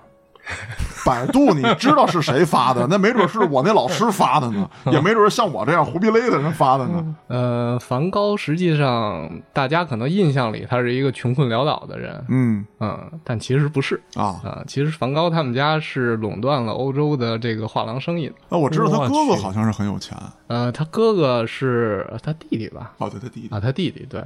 [1.07, 2.87] 百度你知道是谁发的？
[2.91, 7.17] 那没准是我那老师发的呢，也没准是像我这样胡逼勒的人发的呢。
[7.29, 18.35] 呃，梵高实际上大家可能印象里他是一个穷困潦倒的人，嗯嗯，但其实不是啊，啊、其实梵高他们家是垄断了欧洲的这个画廊生意的。
[18.49, 20.17] 那我知道他哥哥好像是很有钱
[20.49, 22.93] 呃，他哥哥是呃他弟弟吧？
[22.99, 24.23] 哦，对他弟弟啊，他弟弟对，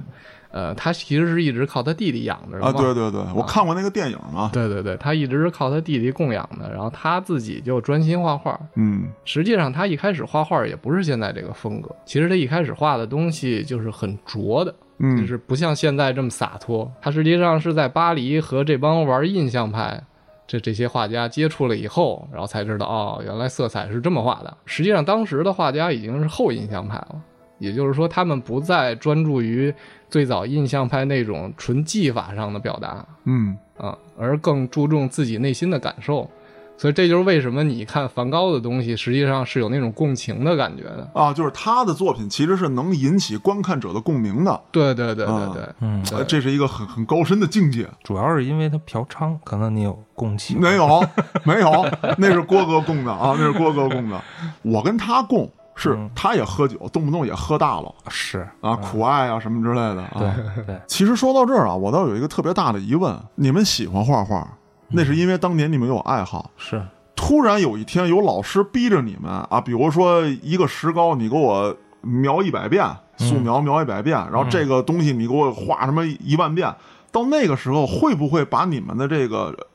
[0.55, 8.57] 呃，他其实是一直靠他弟弟养着的啊，对对对，我看过那个电影嘛，对对对，他一直是靠他弟弟供养的，然后他自己就专心画画。
[8.77, 16.88] 嗯实际上，他一开始画画也不是现在这个风格，其实他一开始画的东西就是很拙的，就嗯是不像现在这么洒脱。
[17.03, 20.01] 他实际上是在巴黎和这帮玩印象派
[20.47, 24.57] 这这些画家接触了以后，然后才知道哦，原来色彩是这么画的。
[24.67, 27.21] 实际上，当时的画家已经是后印象派了，
[27.59, 29.75] 也就是说，他们不再专注于
[30.14, 36.31] 最早印象派那种纯技法上的表达，嗯啊，而更注重自己内心的感受。
[36.77, 41.11] 所以这就是为什么你看梵高的东西，实际上是有那种共情的感觉的。
[41.12, 47.85] 啊，就是他的作品其实是能引起观看者的共鸣的，对对对对啊对，嗯，这是一个很很高深的境界。
[48.05, 50.61] 主要是因为他嫖娼，可能你有共情。
[50.61, 51.05] 没有
[51.42, 51.85] 没有，
[52.18, 54.22] 那是郭哥供的啊，那是郭哥供的。
[54.62, 56.11] 我跟他供是嗯。
[56.15, 57.95] 他也喝酒，动不动也喝大了。
[58.09, 58.49] 是。
[58.61, 60.13] 啊，苦艾啊什么之类的啊。
[60.19, 64.47] 对对，其实说到这儿啊，我倒有一个特别大的疑问：你们喜欢画画，
[64.89, 66.83] 那是因为当年你们有爱好，是。
[67.17, 72.85] 突然有一天有老师逼着你们啊，比如说一个石膏，你给我描一百遍，
[73.17, 76.75] 素描描一百遍，然后这个东西你给我画什么一万遍，
[77.13, 79.67] 到那个时候会不会把你们的这个呃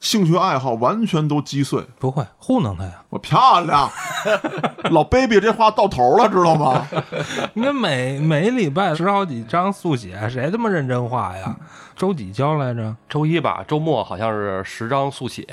[0.00, 1.84] 兴趣爱好完全都击碎？
[1.98, 3.02] 不会糊弄他呀。
[3.10, 3.90] 我漂亮，
[4.90, 6.86] 老 baby 这话到头了，知道吗？
[7.54, 11.56] 你看每每礼拜十好几张速写，谁他妈认真画呀？
[11.96, 12.94] 周几交来着？
[13.08, 15.44] 周一吧，周末好像是十张速写，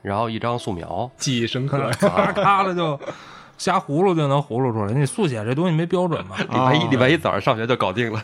[0.00, 1.10] 然后一张素描。
[1.18, 1.90] 记忆深刻。
[2.00, 2.98] 咔咔的就
[3.58, 4.94] 瞎葫芦就能葫芦出来。
[4.94, 6.36] 你速写这东西没标准嘛？
[6.38, 8.22] 礼拜一，礼拜一早上上学就搞定了。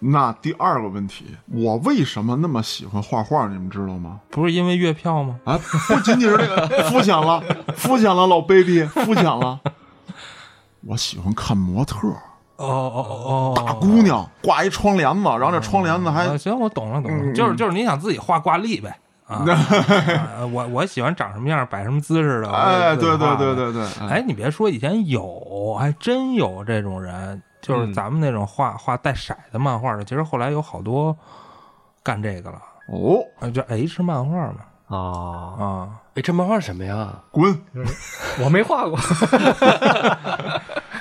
[0.00, 3.46] 那第二个问题，我为什么那么喜欢画画？
[3.48, 4.20] 你们知道吗？
[4.30, 5.38] 不是因为月票吗？
[5.44, 7.42] 啊，不仅仅是这个 肤浅了，
[7.76, 9.58] 肤浅了，老 baby，肤浅了。
[10.86, 12.14] 我喜欢看模特儿，
[12.56, 18.96] 哦哦哦大哦，姑娘挂一窗帘子，然后这窗帘子还啊行，我懂了懂了，嗯就是就是你想自己画挂历呗。
[19.26, 19.42] 啊，
[20.38, 22.48] 啊我我喜欢长什么样，摆什么姿势的。
[22.48, 27.94] 我哎，对对对对对，哎，你别说，以前有，还真有这种人，就是嗯。
[27.94, 31.16] 咱们那种画画带色的漫画的，其实后来有好多
[32.02, 37.12] 干这个了，哦，啊，叫 H 漫画嘛，啊，啊，哎，这漫画什么呀？
[37.30, 37.58] 滚！
[38.44, 38.98] 我没画过。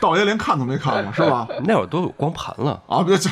[0.01, 1.47] 道爷连看都没看过是吧？
[1.65, 2.79] 那会儿都有光盘了。
[2.87, 3.29] 啊，别这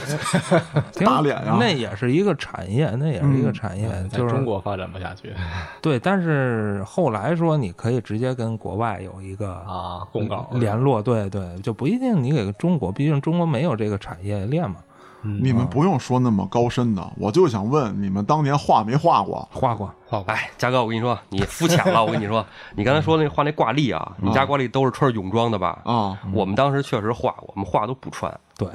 [0.91, 5.33] 挺打脸呀那也是一个产业，那也是一个产业，在就是中国发展不下去
[5.81, 14.77] 对，但是后来说你可以直接跟国外有一个啊，公告联络，对对，就不一定你给中国，毕竟中国没有这个产业链嘛。
[15.23, 19.47] 你们不用说那么高深的，我就想问你们当年画没画过？
[19.51, 22.03] 画过，画过哎，嘉哥，我跟你说，你肤浅了。
[22.03, 25.79] 我跟你说， 你刚才说那画那挂历啊，你家挂历都是穿着泳装的吧？
[25.85, 28.67] 啊，我们当时确实画，我们画都不穿，对，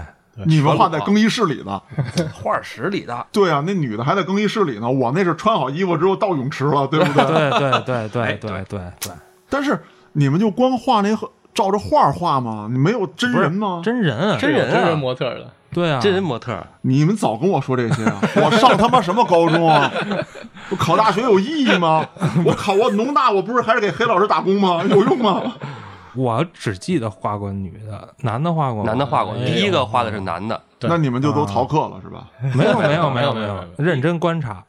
[0.46, 1.82] 你们画在更衣室里的。
[2.32, 3.26] 画室里的。
[3.30, 7.24] 对啊，那女的还在更衣室里呢，我那是穿好衣服之后到泳池了，对不对？
[7.24, 9.12] 对对对 哎对对对对对，
[9.50, 9.78] 但是
[10.12, 11.14] 你们就光画那
[11.54, 12.68] 照着画画吗？
[12.70, 13.80] 你没有真人吗？
[13.84, 18.20] 真人啊，真人啊真人模特的，对啊，真人模特儿，你们早跟我说这些啊！
[18.37, 19.90] 我上他妈什么高中啊？
[20.70, 22.07] 我 考大学有意义吗？
[22.44, 24.83] 我考我农大，我不是还是给黑老师打工吗？
[24.88, 25.42] 有用吗？
[26.14, 28.83] 我只记得画过女的，男的画过？
[28.85, 30.61] 男的画过，第一个画的是男的。
[30.81, 32.28] 对那你们就都逃课了是吧？
[32.54, 34.64] 没有没有没有没有，认真观察，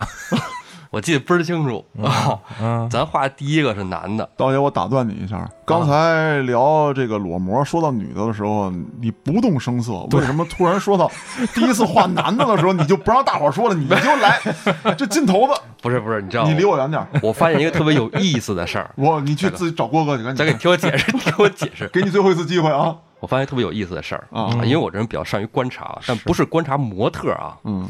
[0.91, 11.11] 我记得倍儿清楚啊，嗯，咱画第一个是男的，道爷，我打断你一下，刚才聊这个裸模，说到女的的时候，你不动声色，为什么突然说到
[11.53, 14.39] 第一次画男的的时候，你就不让大伙儿说了，你就来
[14.97, 21.87] 这劲头子，不是不是，你知道吗你离我远点儿，我发现一个特别有意思的事儿，我你去自己找郭哥去，赶再给听我解释，你听我解释。
[21.93, 22.95] 给你最后一次机会啊！
[23.19, 27.87] 我发现特别有意思的事儿啊因为我这人比较善于观察，但不是观察模特啊，嗯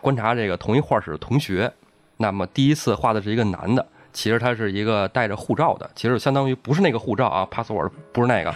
[0.00, 1.70] 观察这个同一画室的同学。
[2.18, 8.54] 那么第一次画的是一个男的，其实他是一个带着护照的，其实相当于不是那个护照啊，password 不是那个。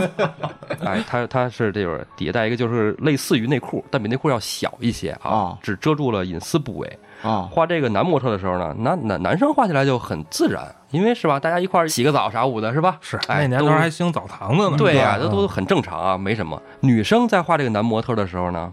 [0.84, 6.98] 哎，他他是这个底下带一个就是类似于内裤，但比内裤要小一些啊，啊只遮住了隐私部位。
[7.22, 12.98] 啊画这个男模特的时候呢，男男男生画起来就很自然，因为是吧，大家一块儿洗个澡啥舞的，是吧？
[13.00, 16.60] 是哎那年头还兴澡堂子呢，对呀、嗯这都很正常啊，没什么。
[16.80, 18.70] 女生在画这个男模特的时候呢，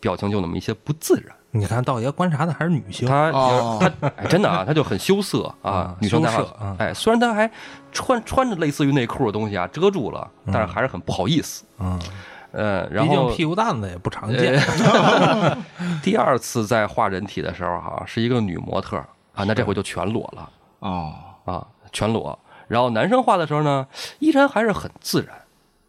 [0.00, 1.34] 表情就那么一些不自然。
[1.50, 5.96] 你看道爷观察的还是女性，他哦她哎，真的啊，他就很羞涩啊啊。
[6.00, 7.50] 女生啊，哎，虽然他还
[7.90, 11.64] 穿穿着类似于内裤的东西啊，遮住了，但是还是很不好意思。
[11.78, 11.98] 嗯，
[12.52, 15.56] 呃，然毕竟后屁股蛋子也不常见， 呃
[16.02, 18.96] 第二次在画人体的时候哈、是一个女模特
[19.34, 20.50] 啊，那这回就全裸了。
[20.80, 21.12] 哦
[21.44, 22.38] 啊，全裸。
[22.68, 23.86] 然后男生画的时候呢，
[24.18, 25.34] 依然还是很自然，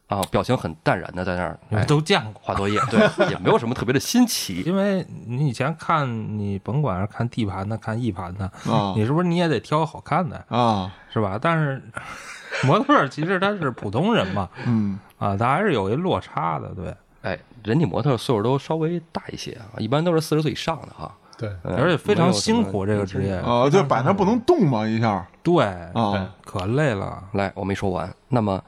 [0.09, 2.41] 啊，表情很淡然的在那儿，你们哎，都见过。
[2.43, 4.61] 画作业，对，也没有什么特别的新奇。
[4.65, 11.39] 因为你以前看你甭管是看 D 盘的，看 E 盘的，啊你是不是你也得挑好看的，啊是吧？
[11.41, 11.81] 但是
[12.65, 16.93] 模特儿其实他是普通人嘛， 嗯啊，他还是有一落差的，对。
[17.21, 21.13] 哎，人体模特岁数都稍微大一些啊，一般都是四十岁以上的哈。
[21.37, 27.21] 对，嗯而且非常辛苦这个职业啊，就摆那不能动嘛一下对，啊可累了。
[27.33, 28.09] 来，我没说完。
[28.29, 28.61] 那么，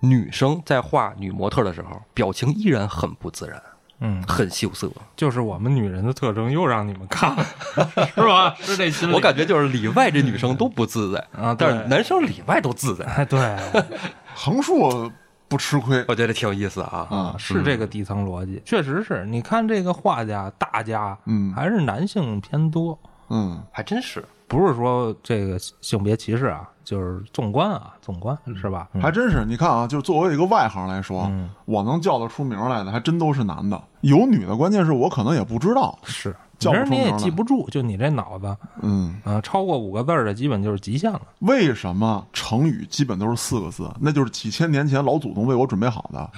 [0.00, 3.62] 女生在画女模特的时候，表情依然很不自然，
[4.00, 4.90] 嗯，很羞涩。
[5.16, 7.44] 就是我们女人的特征，又让你们看了，
[8.14, 8.54] 是吧？
[8.60, 9.14] 是这心理。
[9.14, 13.56] 我感觉就是里外这女生都不自在啊但是男生里外都自在，哎，对，
[14.34, 15.10] 横竖
[15.48, 17.06] 不吃亏我觉得挺有意思啊。
[17.10, 19.24] 啊是这个底层逻辑，确实是。
[19.26, 22.98] 你看这个画家大家，嗯还是男性偏多，
[23.30, 24.24] 嗯还真是。
[24.48, 28.88] 不是说这个性别歧视啊，就是纵观啊，纵观是吧？
[29.02, 33.82] 还真是，你看啊，就是作为一个外行来说，嗯我能叫得出名来的，还真都是男的。
[34.02, 35.98] 有女的，关键是我可能也不知道。
[36.04, 41.22] 是，叫不名你也记不住，就你这脑子，嗯，啊，超过五个字儿的基本就是极限了。
[41.40, 43.90] 为什么成语基本都是四个字？
[44.00, 46.30] 那就是几千年前老祖宗为我准备好的。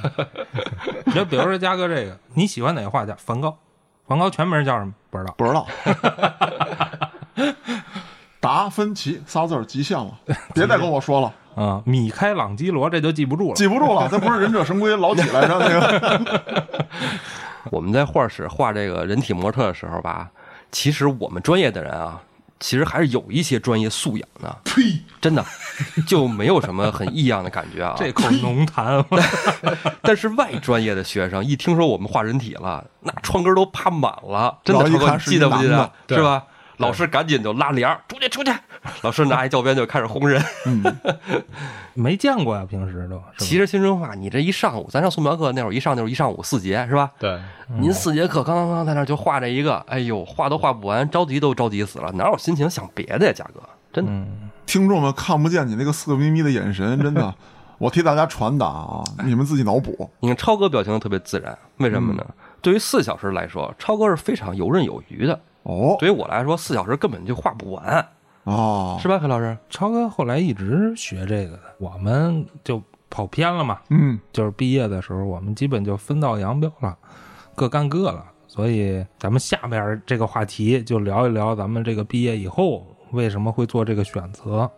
[1.12, 3.14] 就比如说嘉哥这个，你喜欢哪个画家？
[3.18, 3.54] 梵高，
[4.06, 4.94] 梵高全名叫什么？
[5.10, 5.34] 不知道。
[5.36, 5.66] 不知道。
[8.40, 10.18] 达芬奇仨字儿极限了，
[10.54, 13.54] 别再跟我说了， 啊，米开朗基罗这就记不住了。
[13.54, 14.06] 记不住了。
[14.10, 15.58] 这不是忍者神龟老几来着？
[15.58, 16.56] 那个
[17.70, 20.30] 我们在画室画这个人体模特的时候吧，
[20.70, 22.22] 其实我们专业的人啊，
[22.60, 25.00] 其实还是有一些专业素养的，呸！
[25.20, 25.44] 真的
[26.06, 27.96] 就没有什么很异样的感觉啊。
[27.98, 29.04] 这口浓痰，
[30.00, 34.84] 但是外专业的学生一听说我们画人体了，那窗根都趴满了，真的，
[35.18, 36.44] 记得不记得是吧？
[36.78, 38.52] 老师赶紧就拉帘儿，出去出去！
[39.02, 40.42] 老师拿一教鞭就开始轰人。
[41.94, 43.16] 没见过呀，平时都。
[43.16, 47.10] 是吧其实新春话，你这一上午，咱上素描课那会儿一上就是一上午四节，是吧？
[47.18, 47.38] 对，
[47.80, 53.60] 您四节课刚刚刚在那儿就画这一个，哎呦，画都画不完，着急都着急死了，哪有心情想别的呀，嘉哥？
[53.92, 57.34] 真的，嗯，听众们看不见你那个色眯眯的眼神，真的，
[57.78, 60.08] 我替大家传达啊，你们自己脑补。
[60.20, 62.24] 你看超哥表情特别自然，为什么呢？
[62.62, 65.40] 对于四小时来说，超哥是非常游刃有余的。
[65.62, 68.06] 哦对于我来说，四小时根本就画不完，
[68.44, 69.56] 哦，是吧，黑老师？
[69.68, 73.78] 超哥后来一直学这个的，我们就跑偏了嘛。
[73.90, 76.96] 嗯就是毕业的时候，我们基本就分道扬镳了，
[77.54, 78.24] 各干各了。
[78.46, 84.68] 所以咱们下边这个话题就聊一聊咱们这个毕业以后为什么会做这个选择。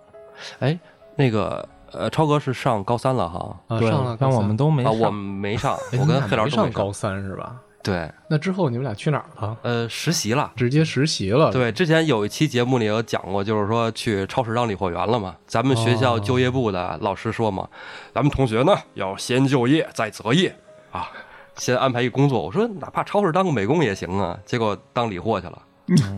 [0.58, 0.76] 哎，
[1.14, 3.56] 那个呃，超哥是上高三了哈。
[3.68, 5.00] 啊，上了，高三但我们都没啊，上。
[5.00, 7.60] 我们没上，哎我跟黑老师没上高三是吧？
[7.82, 9.56] 对，那之后你们俩去哪儿了？
[9.62, 10.52] 呃，实习了。
[10.54, 15.34] 直接实习了。，对，之前有一期节目里有讲过，就是说去超市当理货员了嘛。
[15.46, 17.66] 咱们学校就业部的老师说嘛，
[18.14, 20.54] 咱们同学呢要先就业再择业
[20.92, 21.08] 啊，
[21.56, 22.42] 先安排一工作。
[22.42, 25.62] 我说哪怕超市当个美工也行啊，结果当理货去了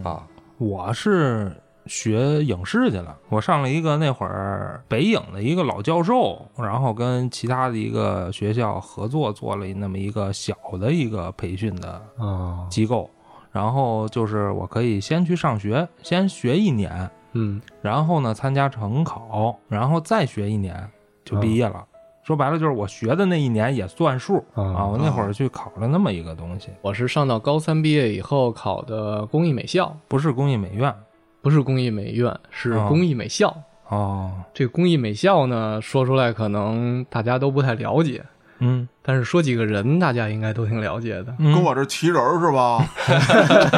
[0.03, 0.27] 啊。
[0.59, 1.53] 我是
[1.87, 13.11] 学影视去了，我上了一个那会儿北影的一个老教授，然后跟其他的一个学校合作做了那么一个小的一个培训的哦，机构，
[13.51, 20.89] 然后就是我可以先去上学，先学一年，嗯，然后呢参加成考，然后再学一年
[21.25, 21.85] 就毕业了。
[22.23, 24.87] 说白了就是我学的那一年也算数啊啊！
[24.87, 30.95] 我那会儿去考了那么一个东西，我是上到高三毕业以后考的工艺美校，不是工艺美院
[31.43, 33.55] 不是工艺美院，是哦工艺美校。
[33.89, 38.25] 哦，这个工艺美校呢，说出来可能大家都不太了解，
[38.63, 41.35] 嗯，但是说几个人，大家应该都挺了解的。
[41.39, 42.87] 嗯跟我这提人是吧？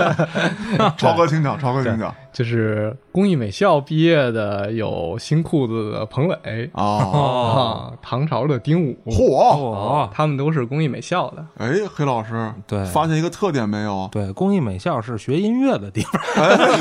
[0.97, 7.93] 超哥请讲，超哥请讲就是工艺美校毕业的有新裤子的彭磊啊！
[8.03, 9.37] 唐朝的丁武，嚯！
[9.37, 11.45] 哦，他们都是工艺美校的。
[11.59, 14.09] 哎，黑老师，对发现一个特点没有？
[14.13, 16.21] 对，工艺美校是学音乐的地方。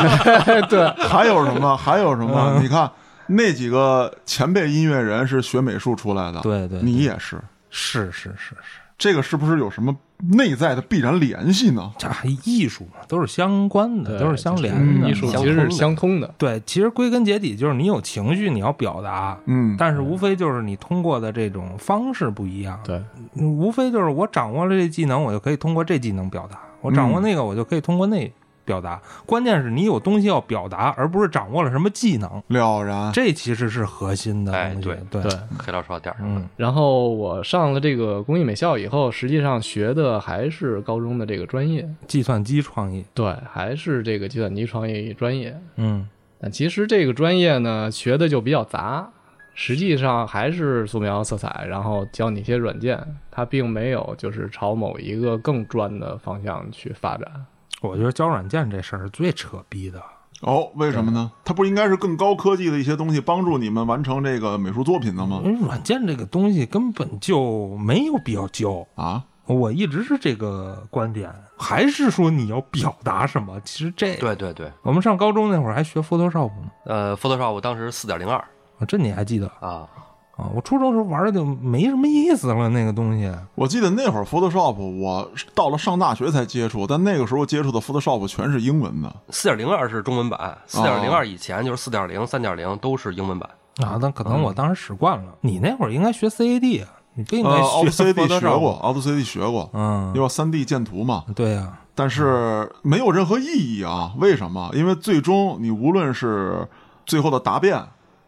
[0.68, 1.78] 对，还有什么？
[1.78, 2.60] 还有什么？
[2.62, 2.90] 你看
[3.28, 7.40] 那几个前辈音乐人是学美术出来的，对对，你也是，
[7.76, 8.56] 是是是是，
[9.00, 11.92] 这个是不是有什么内在的必然联系呢？
[11.98, 15.10] 这还艺术嘛，都是相关的，都是相连嗯的。
[15.10, 16.32] 艺术其实是相通的。
[16.38, 22.80] 对，其实归根结底就是你有情绪，你要表达，嗯，但是无非就是你通过的这种方式不一样。
[22.84, 23.04] 对，
[23.34, 28.32] 嗯无非就是我掌握了这技能，我就可以通过这技能表达；我掌握那个，我就可以通过那
[28.66, 29.02] 表达。
[29.26, 32.42] 关键是你有东西要表达，而不是掌握了什么技能。
[32.48, 33.12] 了然。
[33.12, 34.90] 这其实是核心的东西。
[34.90, 36.18] 哎对对对黑老师说点儿。
[36.22, 45.60] 嗯，然后我上了这个工艺美校以后，实际上学的还是高中的这个专业，计算机创意，对，还是这个计算机创意专业。
[45.76, 46.08] 嗯
[46.42, 49.10] 但其实这个专业呢，学的就比较杂，
[49.54, 53.00] 实际上还是素描、色彩，然后教你一些软件，
[53.32, 57.46] 它并没有就是朝某一个更专的方向去发展。
[57.84, 60.02] 我觉得教软件这事儿最扯逼的。
[60.42, 61.32] 哦，为什么呢？
[61.46, 65.42] 它不应该是更高科技的一些东西帮助你们完成这个美术作品的吗？
[65.46, 73.58] 因为软件这个东西根本就没有必要教，啊，我一直是这个观点，还是说你要表达什么？
[73.62, 78.38] 其实这，对对对，我们上高中那会儿还学 Photoshop 呢，呃，Photoshop 当时四点零二
[78.80, 79.88] 啊这你还记得啊，
[80.36, 80.50] 啊？
[80.54, 83.32] 我初中时候玩的就没什么意思了，那个东西。
[83.56, 89.16] 我记得那会儿 Photoshop 我到了上大学才接触，但那个时候接触的 Photoshop 全是英文的。
[89.30, 93.50] 四点零二是中文版，四点零二以前就是四点零、三点零都是英文版。
[93.78, 95.34] 啊，那可能我当时使惯了。
[95.42, 101.24] 你那会儿应该学 CAD 啊，你不应呃该学 CAD 学过，Auto CD 学过，嗯因，为三 D 建图嘛。
[101.36, 104.14] 对呀、但是没有任何意义啊！
[104.18, 104.70] 为什么？
[104.74, 106.68] 因为最终你无论是
[107.06, 107.76] 最后的答辩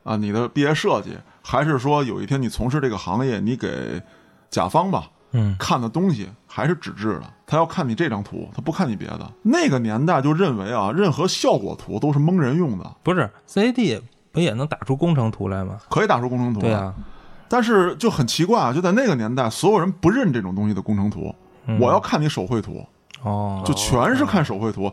[0.03, 1.15] 啊，你的毕业设计，
[1.47, 4.01] 还是说有一天你从事这个行业，你给
[4.49, 9.31] 甲方吧嗯，看的东西还是纸质的，他要看你这张图，他不看你别的。
[9.43, 15.77] 那个年代就认为啊，任何效果图都是蒙人用的，不是 CAD 不也能打出工程图来吗？
[15.87, 16.61] 可以打出工程图。
[16.61, 16.91] 对啊，
[17.47, 21.35] 但是就很奇怪啊，就在那个年代，所有人不认这种东西的工程图，
[21.67, 22.83] 嗯我要看你手绘图。
[23.21, 24.91] 哦，就全是看手绘图。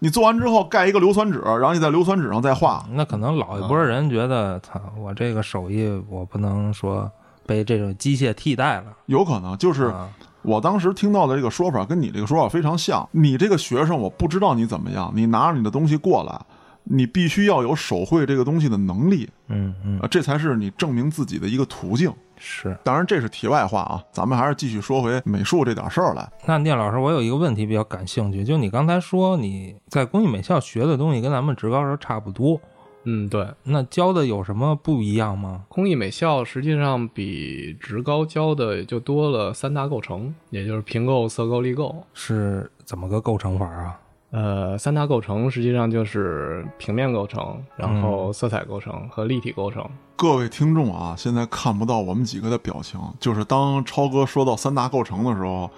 [0.00, 2.84] 你做完之后盖一个硫酸纸，然后你在硫酸纸上再画。
[2.90, 7.10] 那可能老一波人觉得，操，我这个手艺我不能说
[7.46, 8.86] 被这种机械替代了。
[9.06, 10.08] 有可能就是啊
[10.42, 13.06] 我当时听到的这个说法，跟你这个说法非常像。
[13.12, 16.40] 你这个学生，我不知道你怎么样，你拿着你的东西过来，
[16.84, 22.10] 你必须要有手绘这个东西的能力，嗯嗯，啊，这才是你证明自己的一个途径。
[22.40, 22.76] 是。
[22.82, 26.28] 当然，这是题外话啊，咱们还是继续说回美术这点事儿来。
[26.46, 32.58] 那聂老师，我有一个问题比较感兴趣，就你刚才说你在工艺美校学的东西跟咱们职高时候差不多，
[33.04, 35.64] 嗯，对，那教的有什么不一样吗？
[35.68, 41.94] 工艺美校实际上比职高教的就多了三大构成，也就是平构、色构、立构。
[42.14, 44.00] 是怎么个构成法啊？
[44.30, 49.84] 呃，三大构成实际上就是平面构成，然后色彩构成和立体构成。
[50.16, 55.70] 各位听众啊，现在看不到我们几个的表情，就是当超哥说到三大构成的时候。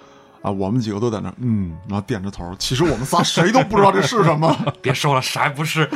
[0.43, 2.53] 啊，我们几个都在那，嗯，然后点着头。
[2.59, 4.53] 其实我们仨谁都不知道这是什么。
[4.83, 5.89] 别说了，啥也不是。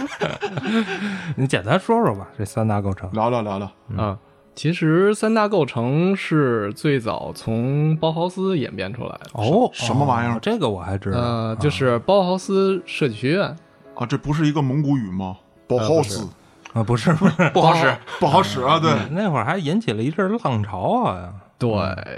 [1.36, 3.12] 你简单说说吧，这三大构成。
[3.12, 4.18] 聊聊聊聊，啊，
[4.58, 9.30] 其实三大构成是最早从包豪斯演变出来的。
[9.34, 11.20] 哦，什么玩意儿哦这个我还知道。
[11.20, 13.56] 呃，就是包豪斯设计学院，
[13.94, 15.38] 啊，这不是一个蒙古语吗？
[15.68, 16.28] 包豪斯，
[16.74, 18.80] 啊，不是不是，不好使，不好使啊！
[18.80, 21.32] 对，那会儿还引起了一阵浪潮啊。
[21.60, 21.70] 对，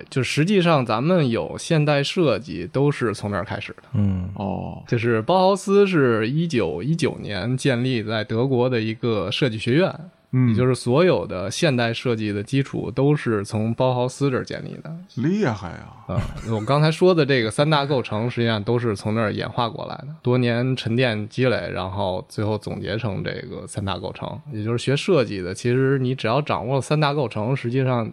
[0.10, 3.84] 就实际上咱们有现代设计都是从那儿开始的。
[3.96, 9.94] 嗯哦，就是包豪斯是一九一九年建立在德国的一个设计学院，
[10.32, 14.96] 嗯，也就是所有的现代设计的基础都是从包豪斯这儿建立的。
[15.16, 16.14] 厉害啊！
[16.14, 16.22] 啊、
[16.52, 24.40] 我刚才说的这个三大构成，实际上都是从那儿演化过来的，多年沉淀积累，然后最后总结成这个三大构成。
[24.54, 28.12] 也就是学设计的，其实你只要掌握了三大构成，实际上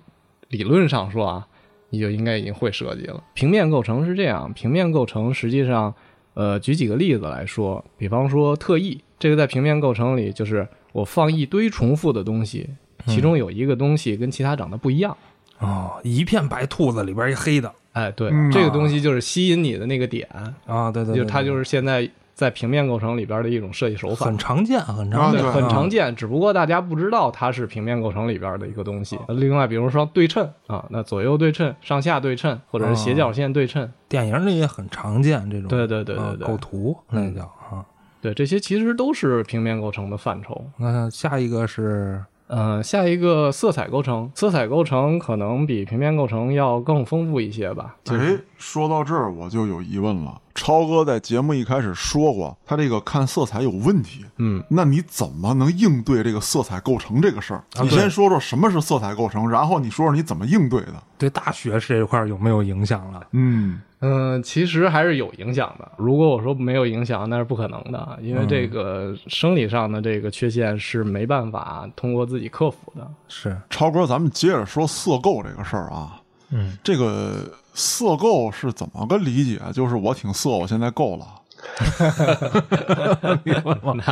[0.49, 1.47] 理论上说啊，
[1.91, 3.23] 你就应该已经会设计了。
[3.35, 5.95] 平面构成是这样，平面构成实际上，
[6.33, 12.71] 呃，举几个例子来说，比方说特异，这个在平面构成里就是我放一堆重复的东西，
[13.07, 15.15] 其中有一个东西跟其他长得不一样。
[15.59, 20.27] 哦，一片白兔子里边一黑的哎，对，嗯这个东西就是吸引你的那个点，
[20.67, 24.39] 啊，对对，对就它就是现在在平面构成里边的一种设计手法很。
[24.39, 26.17] 常见，很常啊见，对，很常见。
[26.17, 29.19] 只不过大家不知道它是平面构成里边的一个东西。
[29.29, 37.85] 另外，比如说对称啊，那左右对称、上下对称，或者是斜角线对称，电影里也很常见这种，对对对对对啊构图那叫啊。
[38.27, 40.65] 对，这些其实都是平面构成的范畴。
[40.79, 47.97] 那下一个是呃，下一个色彩构成，色彩构成可能比平面构成要更丰富一些吧。
[48.11, 50.41] 哎，说到这儿我就有疑问了。
[50.55, 54.25] 超哥在节目一开始说过，他这个看色彩有问题。
[54.39, 57.63] 嗯，那你怎么能应对这个色彩构成这个事儿？
[57.83, 60.95] 你先说说什么是色彩构成，然后你说说你怎么应对的。
[61.19, 63.27] 对大学这一块儿有没有影响了？
[63.33, 65.93] 嗯，嗯，其实还是有影响的。
[65.99, 73.07] 如果我说没有影响，那是不可能的，因为这个生理上的这个缺陷是没办法通过自己克服的。
[73.29, 76.19] 是，超哥，咱们接着说色构这个事儿啊。
[76.51, 79.61] 嗯，这个色够是怎么个理解？
[79.73, 81.27] 就是我挺色，我现在够了。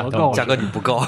[0.05, 1.01] 我够价格你不够，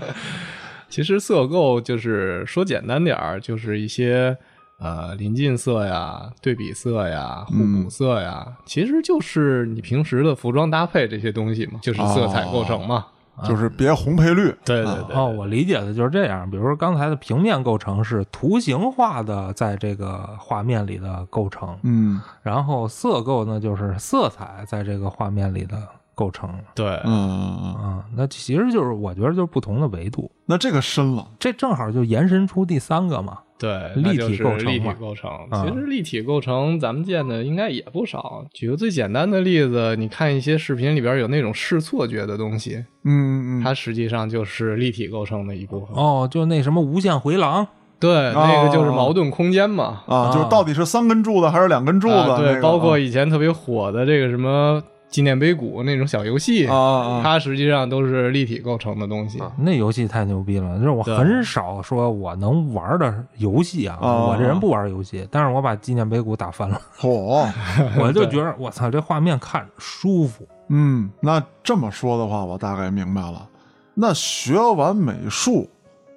[0.88, 4.36] 其实色够就是说简单点儿，就是一些
[4.78, 13.06] 呃临近色呀、对比色呀、互补色呀，其实就是你平时的服装搭配这些东西嘛，就是色彩构成嘛。
[13.46, 14.54] 就是别红配绿。
[14.64, 16.50] 对对对，哦，我理解的就是这样。
[16.50, 25.76] 比如说刚才的平面构成是图形化的，在这个画面里的构成，嗯然后色构呢就是色彩在这个画面里的
[26.22, 26.48] 构成。
[26.74, 31.26] 对嗯嗯那其实就是我觉得就是不同的维度，那这个深了。
[31.38, 33.38] 这正好就延伸出第三个嘛。
[33.58, 35.30] 对，立体构成立体构成。
[35.50, 38.44] 啊其实立体构成咱们见的应该也不少。
[38.52, 45.96] 举个最简单的例子，你看一些视频里边有那种视错觉的东西，嗯嗯它实际上就是立体构成的一部分。
[45.96, 47.64] 哦，就那什么无限回廊，
[48.00, 50.02] 对，那个就是矛盾空间嘛。
[50.08, 52.14] 啊，啊就是到底是三根柱子还是两根柱子？
[52.14, 54.82] 啊对，那个包括以前特别火的这个什么
[55.12, 59.38] 纪念碑谷那种小游戏，啊啊啊，它实际上都是立体构成的东西。
[59.58, 67.46] 那游戏太牛逼了，就是我很少说我能玩的游戏啊，哦我这人不玩游戏，但是我把纪念碑谷打翻了， 哦，
[68.00, 70.48] 我就觉得我操，这画面看着舒服。
[70.68, 73.46] 嗯，那这么说的话，我大概明白了。
[73.94, 75.68] 那学完美术，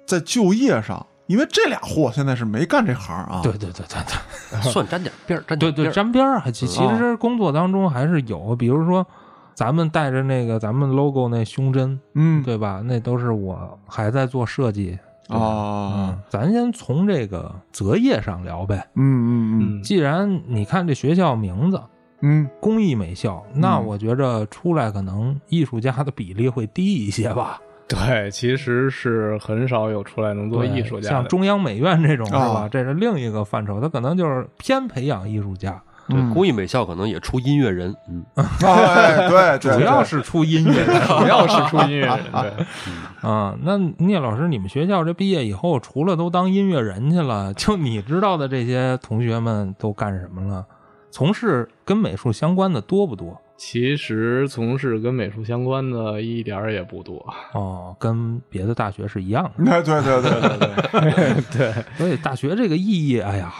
[0.06, 3.40] 在就业上，因为这俩货现在是没干这行啊。
[3.42, 5.92] 对对对对对 算沾点边儿，沾对对，点边儿。
[5.94, 9.06] 沾边儿啊，其其哦实工作当中还是有，比如说
[9.54, 12.80] 咱们带着那个咱们 logo 那胸针，嗯对吧？
[12.84, 14.98] 那都是我还在做设计。
[15.28, 18.76] 对吧啊嗯，咱先从这个择业上聊呗。
[18.94, 21.82] 嗯嗯嗯，既然你看这学校名字
[22.22, 27.60] 嗯工艺美校，那我觉着出来可能艺术家的比例会低一些吧。
[27.88, 31.08] 对，其实是很少有出来能做对艺术家。
[31.08, 32.68] 像中央美院这种是吧啊？
[32.68, 38.24] 这是另一个范畴，他可能就是偏培养艺术家，对，工艺美校可能也出音乐人，嗯，
[38.64, 40.86] 哎，对，主对对要是出音乐人。
[41.06, 42.66] 主要是出音乐人，对，
[43.28, 50.66] 啊，那聂老师，你们学校这毕业以后，除了都当音乐人去了，就你知道的这些同学们都干什么了？
[51.12, 53.40] 从事跟美术相关的多不多？
[53.56, 57.24] 其实从事跟美术相关的一点儿也不多。
[57.54, 59.52] 哦，跟别的大学是一样的。
[59.64, 61.42] 那，对对对对对
[61.72, 63.52] 对，所以大学这个意义，哎呀，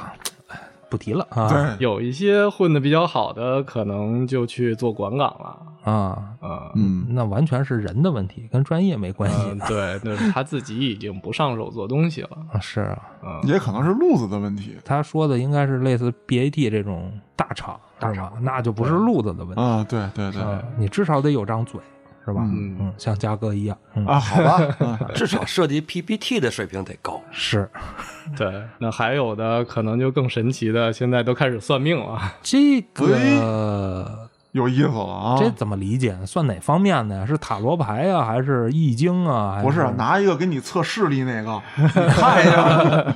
[0.48, 1.48] 哎不提了啊。
[1.48, 5.58] 对，有一些混的比较好的，可能就去做管岗了。
[5.90, 12.30] 啊，啊，嗯那完全是人的问题，跟专业没关系嗯，对，那是他自己已经不上手做东西了。
[12.52, 12.58] 啊。
[12.60, 18.32] 是啊，嗯，也可能是路子的问题他说的应该是类似 BAT 这种大厂，是吧？
[18.40, 19.60] 那就不是路子的问题。
[19.60, 21.80] 啊，对对对啊你至少得有张嘴，
[22.24, 22.40] 是吧？
[22.44, 27.20] 嗯嗯，像嘉哥一样，嗯，啊，好吧， 嗯至少设计 PPT 的水平得高。
[27.30, 27.68] 是
[28.36, 32.20] 对，那还有的可能就更神奇的，现在都开始算命了。
[32.42, 34.25] 这个
[34.56, 35.36] 有意思了啊！
[35.38, 36.24] 这怎么理解呢？
[36.24, 37.26] 算哪方面的呀？
[37.26, 39.56] 是塔罗牌啊，还是易经啊？
[39.56, 43.14] 还不是拿一个给你测视力那个，你看一下。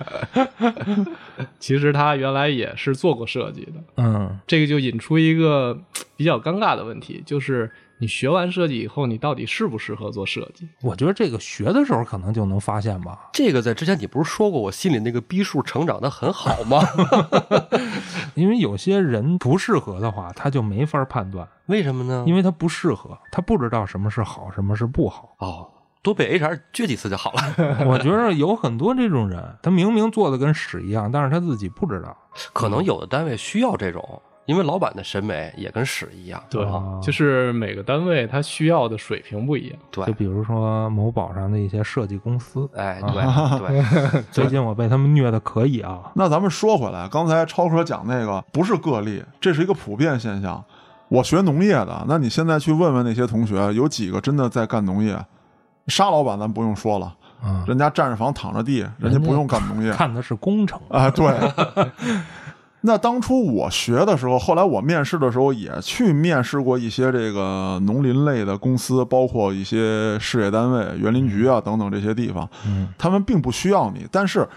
[1.58, 5.78] 其实他原来也是做过设计的，嗯，这个就引出一个
[6.16, 7.70] 比较尴尬的问题，就是
[8.00, 10.66] 你学完设计以后，你到底适不适合做设计？
[10.82, 13.28] 我觉得这个学的时候可能就能发现吧。
[13.32, 16.80] 这个在之前你不是说过我心里那个逼数成长的很好吗？
[18.34, 22.24] 因为有些人不适合的话，他就没法判断，为什么呢？
[22.26, 25.36] 因为他不适合，他不知道什么是好，什么是不好。
[25.38, 25.68] 哦，
[26.02, 27.42] 多被 HR 撅几次就好了。
[27.86, 32.16] 我觉得有很多这种人，他明明做的跟屎一样，但是他自己不知道。
[32.54, 36.42] 可能有的单位需要这种，因为老板的审美也跟屎一样。
[36.50, 39.78] 对啊就是每个单位他需要的水平不一样。
[39.92, 43.80] 对就，比如说某宝上的一些设计公司，哎， 对
[44.10, 46.10] 对，最近我被他们虐的可以啊。
[46.16, 50.64] 那咱们说回来，刚才超哥讲那个不是个例，这是一个普遍现象。
[51.06, 55.16] 我学农业的，那你现在去问问那些同学，有几个真的在干农业？
[55.86, 57.12] 沙老板咱不用说了，
[57.44, 59.92] 嗯，人家站着房躺着地，人家不用干农业。
[59.94, 61.26] 看的是工程，啊，对。
[62.82, 72.48] 那当初我学的时候，后来我面试的时候也去面试过一些这个农林类的公司，包括一些事业单位、园林局啊等等这些地方。
[72.66, 74.48] 嗯，他们并不需要你，但是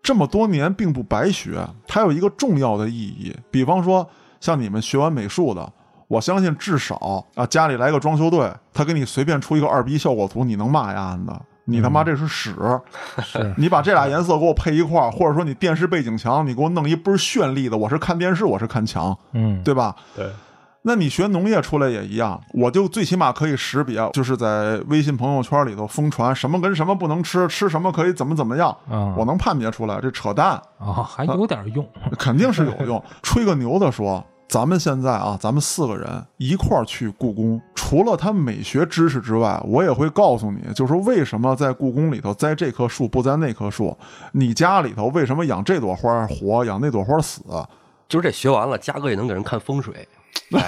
[0.00, 3.34] 这么多年并不白学，它有一个重要的意义。
[3.50, 4.08] 比方说，
[4.40, 5.72] 像你们学完美术的，
[6.06, 11.42] 我相信至少啊，家里来个装修队，他给你随便出一个二逼效果图，你能骂呀的？
[11.70, 12.54] 你他妈这是屎！
[13.22, 19.94] 是你把这俩颜色给我配一块儿，或者说你电视背景墙，你给我弄一倍儿绚丽的，我是看电视，我是看墙，嗯，对吧？
[20.16, 20.30] 对，
[20.82, 31.86] 那你学农业出来也一样，我就最起码可以识别，就是在微信朋友圈里头疯传什么跟什么不能吃，吃什么可以怎么怎么样，嗯我能判别出来，这扯淡，啊，还有点用。
[32.18, 33.02] 肯定是有用。
[33.22, 43.94] 吹个牛的说，咱们现在啊，咱们四个人一块儿去故宫，除了他美学知识之外，我也会告诉你，就是为什么在故宫里头栽这棵树不栽那棵树，
[44.32, 47.42] 你家里头为什么养这朵花活，养那朵花死。
[48.08, 50.08] 就是这学完了，嘉哥也能给人看风水，
[50.52, 50.64] 哎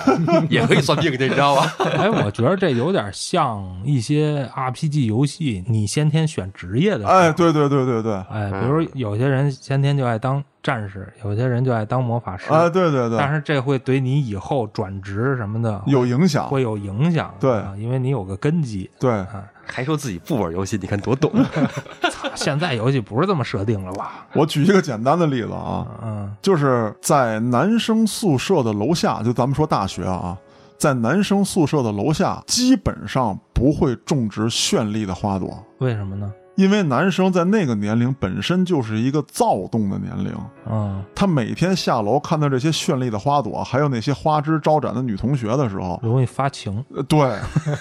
[0.51, 1.75] 也可以算命这，你知道吧？
[1.79, 7.13] 哎，我觉得这有点像一些 RPG 游戏，你先天选职业的时候。
[7.13, 12.51] 哎，对对对对对，哎，比如有些人先天就爱当战士，有些人就爱当魔法师。
[12.51, 16.49] 哎，对对对，但是这会对你以后转职什么的有影响。
[16.49, 17.35] 会有影响。
[17.41, 18.91] 对啊因为你有个根基。
[18.99, 19.25] 对，
[19.67, 21.33] 还说自己不玩游戏，你看多懂。
[22.11, 24.27] 操现在游戏不是这么设定了吧？
[24.35, 30.37] 我举一个简单的例子啊，嗯就是在男生宿舍的楼下，就咱们说大学啊，
[30.77, 36.33] 在男生宿舍的楼下，基本上不会种植绚丽的花朵，为什么呢？
[36.61, 40.33] 因为男生在那个年龄本身就是一个躁动的年龄，
[40.71, 46.85] 啊，他每天下楼看到这些绚丽的花朵，还有那些花枝招展的女同学的时候，容易发情。
[46.95, 47.19] 呃对，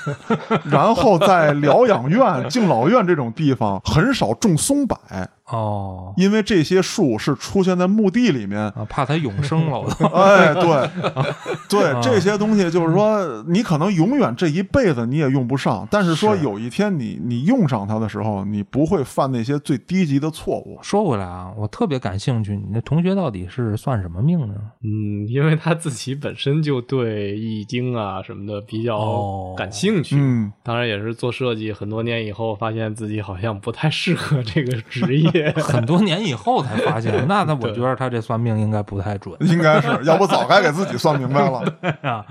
[0.71, 4.97] 然后在疗养院、敬老院这种地方很少种松柏，
[5.51, 8.59] 哦因为这些树是出现在墓地里面。
[8.59, 9.79] 啊，怕它永生了。
[9.79, 10.89] 我 都 哎，对，
[11.69, 20.77] 对，啊这些东西就是说，你可能永远这一辈子你也用不上，但是说有一天你你用上它的时候，你不会犯那些最低级的错误。
[20.81, 24.55] 说回来啊，我特别感兴趣，你那同学到底是算什么命呢？
[24.83, 35.38] 嗯，因为他自己本身就对易经啊什么的比较哦感兴趣，嗯，当然也是做设计很多年以后，发现自己好像不太适合这个职业。
[35.55, 41.63] 很多年以后才发现， 那那我觉得他这算命应该不太准 应该是， 要不早该给自己算明白了。
[42.01, 42.25] 啊。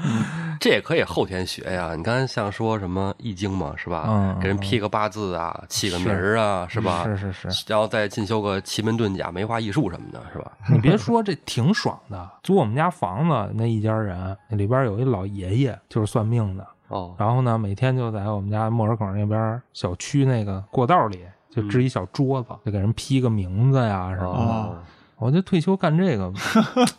[0.61, 1.95] 这也可以后天学呀。
[1.97, 4.07] 你刚才像说什么易经嘛，是吧？
[4.09, 7.05] 嗯给人批个八字啊，起个名儿啊，是吧？
[7.05, 10.51] 是是是，然后再进修个奇门遁甲、梅花易数什么的，是吧？
[10.69, 12.29] 你别说，这挺爽的。
[12.43, 16.67] 租我们家房子那一家人，里边有一老爷爷，就是算命的。
[16.89, 21.21] 哦，然后呢，每天就在我们家墨尔口那边小区那个过道里，
[21.61, 24.53] 就支一小桌子，就给人批个名字呀什么的。
[24.53, 24.79] 哦，
[25.17, 26.33] 我就退休干这个，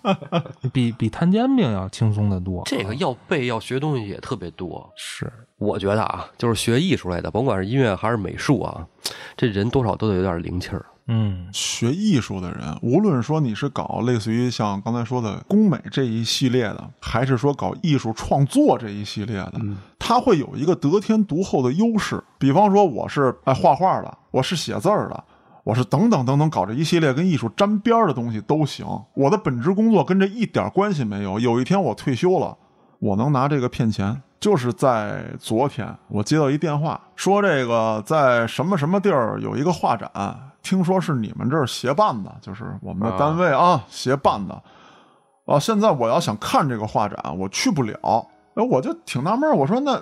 [0.74, 2.62] 比比摊煎饼要轻松的多。
[2.66, 4.92] 这个要背要学东西也特别多。
[4.96, 8.86] 是我觉得啊，就是学艺术类的，甭管是音乐还是美术啊，
[9.38, 10.86] 这人多少都得有点灵气儿。
[11.12, 19.60] 嗯学艺术的人，无论说你是搞类似于像刚才说的工美这一系列的，还是说搞艺术创作这一系列的，
[19.98, 22.24] 他会有一个得天独厚的优势。
[22.38, 25.24] 比方说，我是爱画画的，我是写字儿的。
[25.64, 31.40] 我是等等等等搞这一系列跟艺术沾边儿的东西都行，我的本职工作跟这一点关系没有。
[31.40, 32.58] 有一天我退休了，
[33.00, 34.22] 我能拿这个骗钱。
[34.40, 40.10] 就是在昨天，我接到一电话，说这个在什么什么地儿有一个画展，
[40.62, 44.62] 听说是你们这儿协办的，就是我们的单位啊协办的。
[45.46, 48.28] 啊，现在我要想看这个画展，我去不了。
[48.56, 50.00] 哎，我就挺纳闷，我说那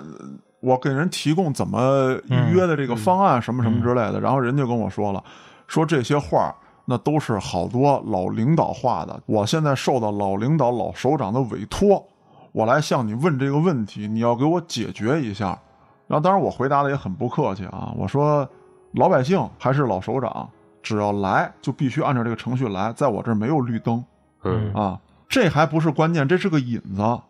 [0.60, 5.22] 我给人提供怎么预约的这个方案什么什么之类的，然后人就跟我说了，
[5.66, 6.54] 说这些画
[6.84, 12.04] 那都是好多老领导画的，我现在受到老领导、老首长的委托，
[12.52, 15.58] 我来向你问这个问题，你要给我解决一下。
[16.06, 18.48] 然后当然我回答的也很不客气啊，我说
[18.92, 20.48] 老百姓还是老首长，
[20.82, 24.04] 只要来就必须按照这个程序来，在我这儿没有绿灯。
[24.44, 27.20] 嗯啊，这还不是关键，这是个引子。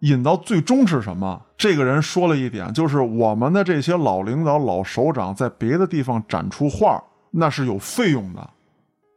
[0.00, 1.42] 引到最终是什么？
[1.56, 7.02] 这个人说了一点，就是我们的这些老领导、老首长在别的地方展出画，
[7.32, 8.50] 那是有费用的。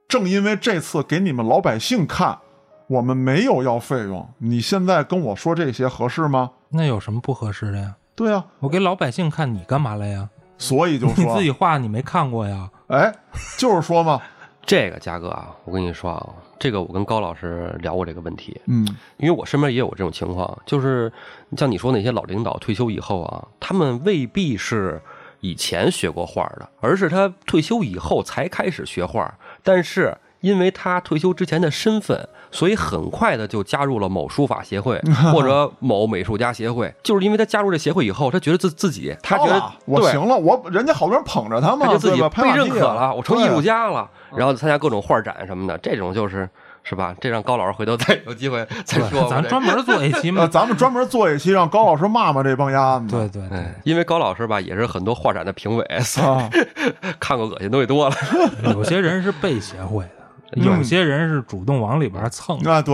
[0.08, 2.39] 正因为这次给你们老百姓看，
[2.88, 4.28] 我们没有要费用。
[4.39, 6.49] 你现在跟我说这些合适吗？
[6.70, 7.95] 那有什么不合适的呀？
[8.16, 10.30] 对啊，我给老百姓看，你干嘛来呀？
[10.62, 12.70] 所以就说你说自，己画你没看过呀？
[12.88, 13.14] 哎，
[13.57, 14.22] 就是说嘛，
[14.66, 18.88] 这个嘉哥啊，我跟你说啊，这个我跟高老师聊过这个问题，嗯
[19.18, 21.12] 因为我身边也有这种情况，就是
[21.57, 25.01] 像你说那些老领导退休以后啊，他们未必是
[25.39, 29.34] 以前学过画的，而是他退休以后才开始学画，
[29.64, 30.16] 但是。
[30.42, 35.00] 因为他退休之前的身份，所以很快的就加入了某书法协会
[35.34, 36.94] 或者某美术家协会。
[37.02, 46.50] 就是因为他加入这协会以后，他觉得自自己，他觉得我行了，我人家好多人捧着他嘛，他就自己被认可了，我成艺术家了，然后参加各种画展什么的，这种就是
[46.84, 47.16] 是吧？
[47.22, 49.30] 这让高老师回头再 有机会再说。
[49.30, 50.48] 咱专门做一期呃，嘛。
[50.52, 53.06] 咱们专门做一期让高老师骂骂这帮丫子。
[53.08, 56.50] 对对对哎，，因为高老师吧也是很多画展的评委，所啊，
[57.20, 58.16] 看过恶心东西多了。
[58.64, 60.20] 有些人是被协会的，嗯
[60.54, 62.93] 有些人是主动往里边蹭，啊，对，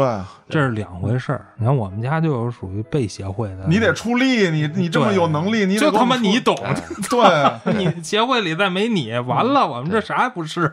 [0.49, 1.45] 这是两回事儿。
[1.55, 6.55] 你看我们家就有属于被协会的，你得出力，你你这么有能力，你得就他妈你懂，
[7.09, 10.71] 对， 你协会里再没你，完了，我们这啥也不是。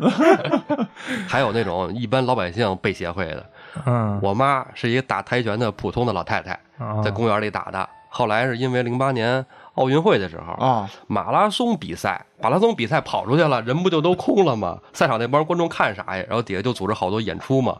[1.26, 3.47] 还有那种一般老百姓被协会的，
[3.87, 7.01] 嗯，我妈是一个打跆拳的普通的老太太，啊。
[7.03, 7.89] 在公园里打的。
[8.17, 9.45] 后来是因为零八年
[9.75, 14.79] 奥运会的时候，啊，马拉松比赛，马拉松比赛跑出去了，人不就都空了吗？
[14.93, 16.25] 赛场那帮观众看啥呀？
[16.29, 17.77] 然后底下就组织好多演出嘛。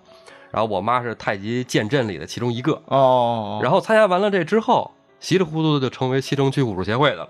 [0.51, 7.29] 然后我妈是太极剑阵里的其中一个，哦，然后参加完了这之后，稀里糊涂的就成为西城区武术协会的了。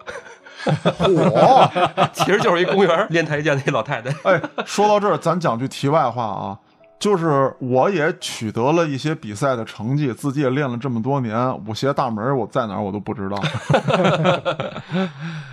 [0.65, 1.71] 火，
[2.15, 4.11] 其实就是一公园练太极剑的一老太太。
[4.31, 6.59] 哎，说到这儿，咱讲句题外话啊，
[6.99, 13.37] 就是我也取得了一些比赛的成绩，自己也练了这么多年，武协大门我在哪儿我都不知道。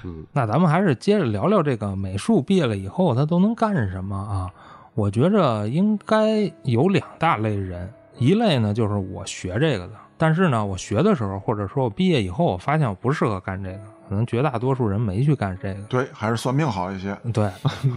[0.31, 4.49] 那咱们还是接着聊聊这个美术毕业了以后他都能干什么啊？
[4.93, 13.79] 我觉着应该有两大类人，一类呢就是我学这个的，但是呢我学的时候或者说我毕业以后，我发现我不适合干这个，
[14.11, 15.81] 可能绝大多数人没去干这个。
[15.83, 17.17] 对，还是算命好一些。
[17.31, 17.49] 对，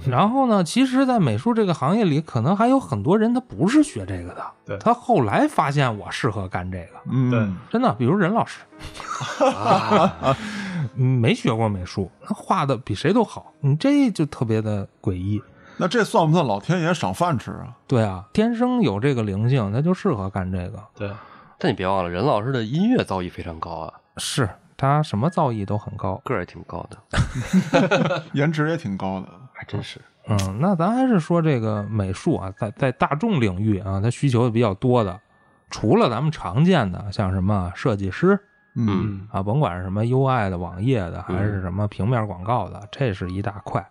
[0.07, 8.61] 然后呢，其实，在美术这个行业里，可能还有很多人他不是学这个的，对他后来发现我适合干这个，嗯，对真的，比如任老师，
[10.95, 15.43] 嗯没学过美术，他画的比谁都好，你这就特别的诡异。
[15.77, 17.75] 那这算不算老天爷赏饭吃啊？
[17.89, 20.79] 对啊，天生有这个灵性，他就适合干这个。
[20.95, 21.11] 对，
[21.59, 26.21] 但你别忘了，任老师的音乐造诣非常高啊，是他什么造诣都很高。
[26.25, 29.29] 个儿也挺高的， 颜值也挺高的。
[29.53, 30.01] 还真是。
[30.27, 35.21] 嗯，那咱还是说这个美术啊，在在大众领域啊，它需求比较多的，
[35.71, 38.39] 除了咱们常见的，像什么设计师
[38.75, 43.87] 嗯啊，甭管是什么 UI 的、网页的，还是什么平面广告的，这是一大块。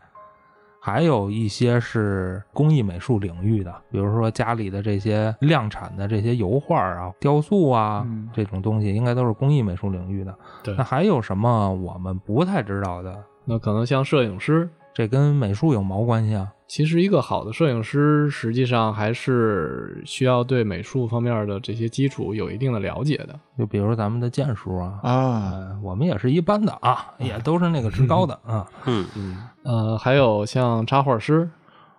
[0.85, 10.37] 还有一些是工艺美术领域的，比如说家里的这些量产的这些油画啊、雕塑啊、嗯这种东西，应该都是工艺美术领域的。
[10.61, 13.17] 对那还有什么我们不太知道的？
[13.45, 16.51] 那可能像摄影师，这跟美术有毛关系啊？
[16.67, 23.39] 其实一个好的摄影师，实际上还是需要对美术方面的这些基础有一定的了解的。
[23.57, 28.67] 就比如咱们的剑术啊，啊，呃，我们也是一般的啊，也都是那个职高的啊。
[28.85, 31.47] 嗯嗯，呃，还有像插画师，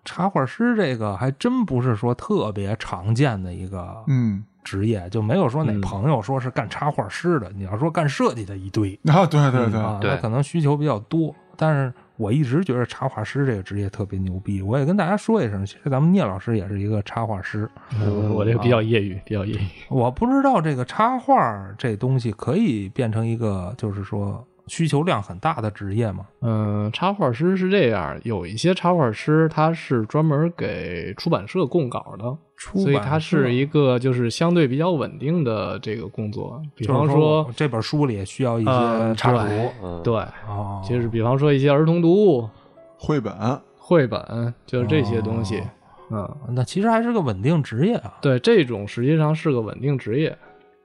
[0.05, 7.53] 插画师这个还真不是说特别常见的一个嗯，职业，就没有说哪嗯朋友说是干插画师的。
[7.53, 11.33] 你要说干设计的一堆啊，对对对，啊，对那可能需求比较多。
[11.57, 17.69] 但是我一直觉得插画师这个职业特别牛逼，我也跟大家说一声，其实咱们聂老师也是一个插画师。
[18.01, 19.67] 嗯我这个比较业余，比较业余。
[19.89, 26.27] 我不知道这个插画这东西可以变成一个，就是说需求量很大的职业吗？
[26.41, 32.25] 嗯，插画师是这样，有一些插画师他是专门给出版社供稿的，
[32.57, 36.63] 出所以版社他是一个就是相对比较稳定的这个工作。
[36.75, 40.15] 比方说说，这本书里需要一些呃插图对嗯，对，
[40.49, 42.49] 哦，就是比方说一些儿童读物、
[42.97, 43.33] 绘本，
[43.77, 45.59] 绘本，就是这些东西。
[45.59, 45.65] 哦
[46.11, 48.19] 嗯，那其实还是个稳定职业啊。
[48.21, 50.37] 对，这种实际上是个稳定职业，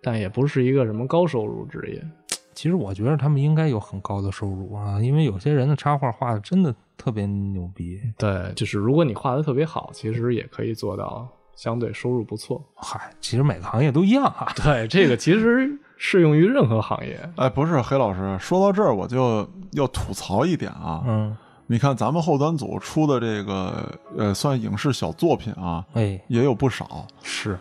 [0.02, 2.02] 但也不是一个什么高收入职业。
[2.60, 7.98] 其实我觉得他们应该有很高的收入啊，因为有些人的插画画的真的特别牛逼。
[8.18, 12.62] 对，就是如果你画的特别好，其实也可以做到相对收入不错。
[12.76, 14.52] 嗨，其实每个行业都一样啊。
[14.58, 17.18] 对，这个其实适用于任何行业。
[17.38, 21.02] 哎，不是黑老师，说到这儿我就要吐槽一点啊。
[21.08, 27.08] 嗯，你看咱们后端组出的这个呃，算影视小作品啊，哎，也有不少。
[27.24, 27.58] 是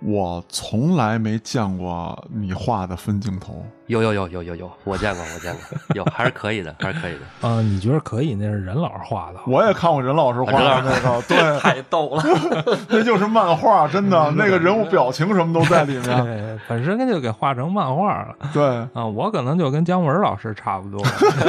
[0.00, 5.60] 我从来没见过你画的分镜头，有有有有有有，我见过我见过，
[5.96, 7.48] 有还是可以的，还是可以的。
[7.48, 8.36] 啊、你觉得可以？
[8.36, 9.40] 那是任老师画的。
[9.48, 12.22] 我也看过任老师画的那个，对， 太逗了，
[12.88, 16.02] 那就是漫画，真的，那个人物表情什么都在里面。
[16.24, 18.64] 对，本身就给画成漫画了对，
[18.94, 19.04] 啊！
[19.04, 21.02] 我可能就跟姜文老师差不多，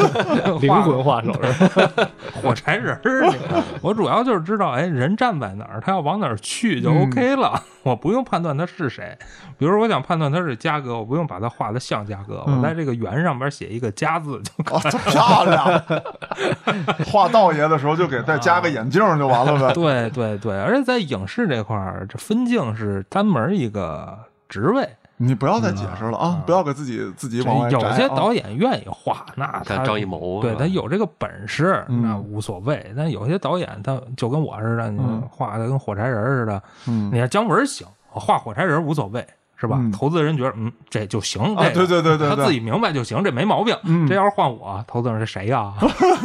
[0.59, 1.31] 灵魂画手？
[2.41, 3.33] 火柴人儿。
[3.81, 9.15] 我主要就是知道，哎，人站在哪儿，他要往哪儿去就 OK 了，我不用判断他是谁。
[9.57, 15.84] 比如说，我想判断他是嘉哥，我不用把他画的像嘉哥，我在这个圆上边写一个“加”字就可哦， 漂亮！
[17.05, 19.73] 画道爷的时候就给再加个眼镜就完了呗。
[19.73, 24.17] 对对对，而且在影视这块儿，这分镜是单门一个
[24.47, 24.88] 职位。
[25.23, 26.41] 你不要再解释了啊！
[26.47, 32.91] 不要给自己自己往外有些导演愿意画，那他张艺谋对他有这个本事，嗯那无所谓。
[32.97, 34.91] 但有些导演他就跟我似的，
[35.29, 36.63] 画的跟火柴人似的。
[36.88, 39.23] 嗯你看姜文行，我画火柴人无所谓，
[39.62, 39.78] 是吧？
[39.80, 43.78] 嗯投资人觉得嗯这就行，啊，对对对对对，他自己明白就行，这没毛病。
[43.84, 45.74] 嗯这要是换我，投资人是谁呀？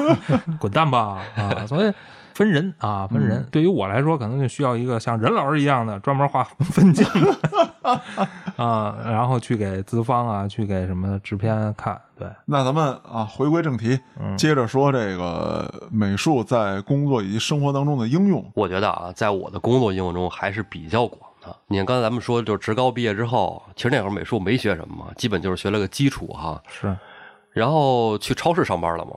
[0.58, 1.18] 滚蛋吧！
[1.36, 1.92] 啊，所以
[2.34, 3.46] 分人啊，分嗯人。
[3.52, 8.00] 对于我来说，可能就需要一个像任老师一样的专门画分镜的
[8.56, 12.00] 啊，然后去给资方啊，去给什么制片看。
[12.18, 18.44] 对，那咱们啊，回归正题，嗯接着说这个美术在工作以及生活当中的应用。
[18.54, 21.56] 我觉得啊，在我的工作应用中还是比较广的。
[21.68, 26.60] 你看刚才咱们说，就是职高毕业之后，其实那会儿美术没学什么嘛，基本就是学了个基础哈。
[26.68, 26.94] 是，
[27.52, 29.12] 然后去超市上班了嘛，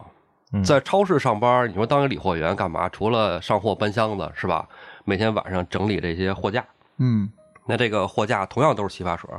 [0.53, 2.87] 嗯在超市上班，你说当个理货员干嘛？
[2.89, 4.67] 除了上货搬箱子是吧？
[5.03, 6.63] 每天晚上整理这些货架。
[6.97, 7.29] 嗯
[7.65, 9.29] 那这个货架同样都是洗发水，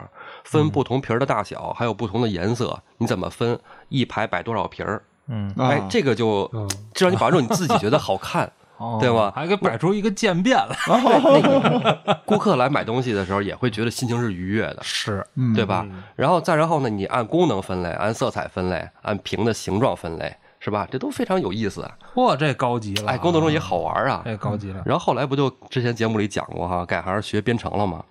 [0.45, 3.59] 分不同瓶儿的大小，还有不同的颜色，你怎么分？
[3.89, 5.03] 一排摆多少瓶儿？
[5.27, 8.51] 嗯，啊哎，这个就嗯至少你保证你自己觉得好看。
[8.81, 10.75] 哦对吧还给摆出一个渐变来，
[12.25, 15.87] 顾客来买东西的时候也会觉得心情是愉悦的，是，嗯，对吧？
[16.17, 20.89] 然后再然后呢，你按功能分类，按色彩分类，按瓶的形状分类，是吧？
[20.91, 21.87] 这都非常有意思。
[22.15, 24.23] 哇，这高级了，哎，工作中也好玩啊。
[24.25, 28.03] 这高级了，然后后来不就之前节目里讲过哈，改行学编程了吗？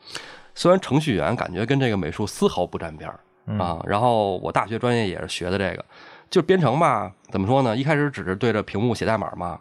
[0.56, 3.20] 虽然程序员感觉跟这个美术丝毫不沾边儿
[3.58, 5.84] 啊，然后我大学专业也是学的这个，
[6.30, 7.76] 就编程吧，怎么说呢？
[7.76, 9.60] 一开始只是对着屏幕写代码嘛，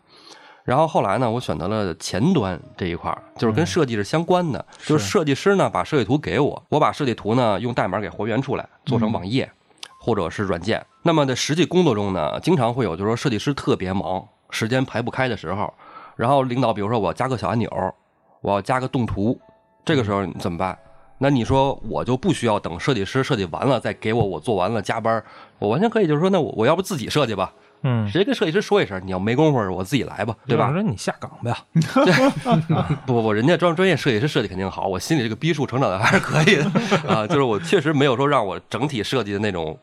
[0.69, 9.51] 然后后来呢，我选择了前端这一块儿，就是跟设计是相关的，就是设计师呢把设计图给我，我把设计图呢用代码给还原出来，做成网页、
[9.99, 10.85] 或者是软件。
[11.03, 15.73] 那么在实际工作中呢，经常会有就是说设计师特别忙，时间排不开的时候，
[16.17, 17.95] 然后领导比如说我要加个小按钮，
[18.43, 19.41] 我要加个动图，
[19.87, 20.79] 这个时候你怎么办？
[21.17, 25.25] 那你说我就不需要等设计师设计完了再给我，我做完了加班，
[25.59, 30.69] 我完全可以就是说，那我我要不自己设计吧，嗯，直接跟设计师说一声，你要没工夫我自己来吧，对吧？
[30.69, 31.55] 我说你下岗呗，
[33.07, 36.65] 不不不，人家专专业设计师设计肯定好，我心里这个逼数成长的还是可以的
[37.09, 39.79] 啊，就是我确实没有说让我整体设计的那种。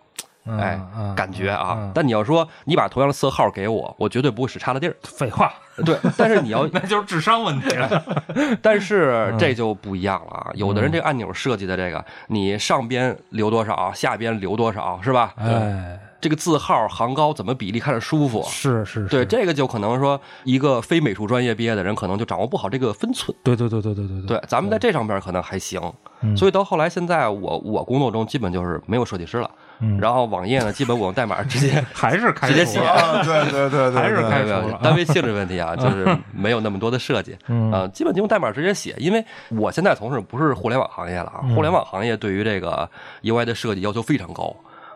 [0.48, 4.96] 嗯哎嗯，感觉啊嗯，但你要说你把同样的色号给我，我绝对不会使差的地儿。
[5.02, 5.52] 废话，
[5.84, 8.06] 对，但是你要 那就是智商问题了。
[8.62, 10.52] 但是这就不一样了啊！
[10.54, 15.34] 有的人这个按钮设计的这个，你上边留多少，下边留多少，是吧？
[15.36, 18.44] 哎，这个字号行高怎么比例看着舒服？
[18.50, 23.38] 是是，对，这个就可能说一个非美术专业毕业的人，可能就掌握不好这个分寸。
[23.44, 25.80] 对对对对对对对，咱们在这上边可能还行，
[26.22, 29.52] 嗯所以到后来现在我我工作中基本就是没有设计师了，
[29.82, 34.44] 嗯然后网页呢，基本我用代码直接 还是开直接写啊，对对对对，还是开
[34.82, 38.96] 单位性质问题啊， 就是没有那么多的设计，嗯啊，基本就用代码直接写。
[38.98, 42.90] 因为我现在从事不是互联网行业了啊，嗯互联网行业对于这个
[43.22, 44.52] UI 的设计要求非常高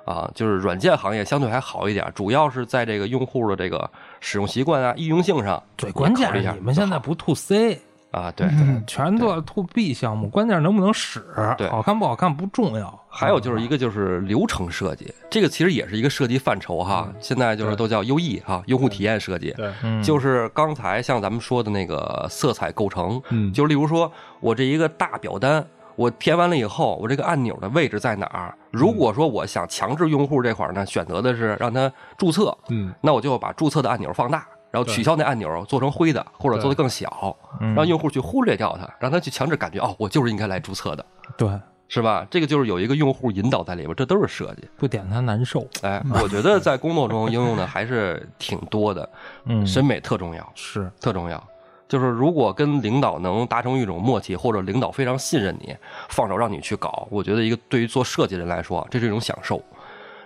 [0.10, 3.88] 啊，就是软件行业相对还好一点，主要是在这个用户的这个
[4.20, 7.80] 使用习惯啊、易用性上，最关键你们现在不 to C，
[8.10, 8.48] 啊，对。
[8.88, 11.24] 全做 to B 项目，关键是能不能使，
[11.60, 13.00] 对好看不好看不重要。
[13.08, 17.08] 还有就是一个就是流程设计，这个其实也是一个设计范畴哈。
[17.20, 19.52] 现在就是都叫 UE 哈，用户体验设计。
[19.58, 25.64] 对，嗯，就是刚才像咱们说的那个色彩构成，嗯就例如说我这一个大表单，
[26.00, 28.56] 我填完了以后，我这个按钮的位置在哪儿？
[28.72, 41.50] 如果说我想强制用户这块儿呢，选择的是让他注册，嗯那我就把注册的按钮放大，然后取消那按钮做成灰的，或者做的更小，嗯让用户去忽略掉它，让他去强制感觉哦，我就是应该来注册的，对，
[41.90, 42.26] 是吧？
[42.32, 44.66] 这个就是有一个用户引导在里边，这都是设计。
[44.78, 45.68] 不点它难受。
[45.82, 49.10] 哎，我觉得在工作中应用的还是挺多的，
[49.44, 51.44] 嗯，审美特重要，是，特重要。
[51.90, 55.76] 就是如果跟领导能达成一种默契，或者领导非常信任你，
[56.08, 59.62] 放手让你去搞，我觉得一个对于做设计的人来说，这是一种享受。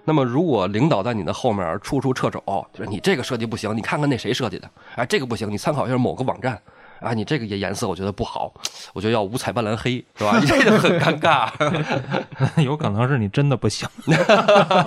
[0.03, 2.43] 那么，如果领导在你的后面处处掣肘，
[2.73, 6.61] 就是你这个设计不行，你看看那谁设计的，哎，这个不行，你参考一下某个网站，
[6.99, 8.53] 啊，你这个颜色我觉得不好，
[8.91, 10.37] 我觉得要五彩斑斓黑，是吧？
[10.45, 11.49] 这个很尴尬。
[12.61, 13.87] 有可能是你真的不行，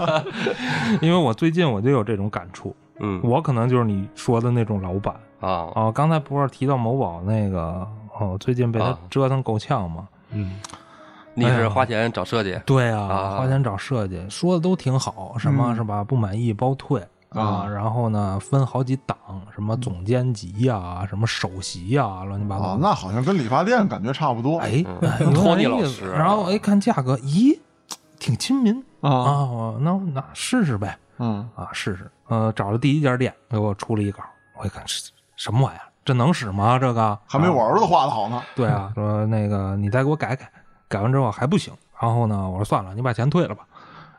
[1.00, 3.20] 因为我最近我就有这种感触，嗯。
[3.22, 5.14] 我可能就是你说的那种老板。
[5.40, 5.92] 啊，哦。
[5.94, 7.86] 刚才不是提到某宝那个
[8.18, 8.98] 哦，最近被他啊。
[9.10, 10.08] 折腾够呛吗？
[10.32, 10.58] 嗯，
[11.34, 13.36] 你是花钱找设计，对啊，啊。
[13.36, 15.76] 花钱找设计，说的都挺好，什么嗯。
[15.76, 16.02] 是吧？
[16.02, 17.68] 不满意包退啊，啊。
[17.68, 19.16] 然后呢分好几档，
[19.54, 22.78] 什么总监级呀、什么首席呀、乱七八糟。
[22.80, 24.58] 那好像跟理发店感觉差不多。
[24.58, 24.82] 哎，
[25.34, 26.18] 托尼老师啊。
[26.18, 27.58] 然后哎看价格，咦，
[28.18, 28.82] 挺亲民。
[29.02, 32.10] 啊，啊，我那那试试呗嗯啊，试试。
[32.28, 34.22] 呃，找了第一家店给我出了一稿，
[34.58, 36.78] 我一看是什么玩意儿，这能使吗？
[36.78, 38.42] 这个还没我啊儿子画的好呢。
[38.54, 40.50] 对啊， 说那个你再给我改改，
[40.88, 43.64] 改完之后还不行，然后呢，我说算了，你把钱退了吧。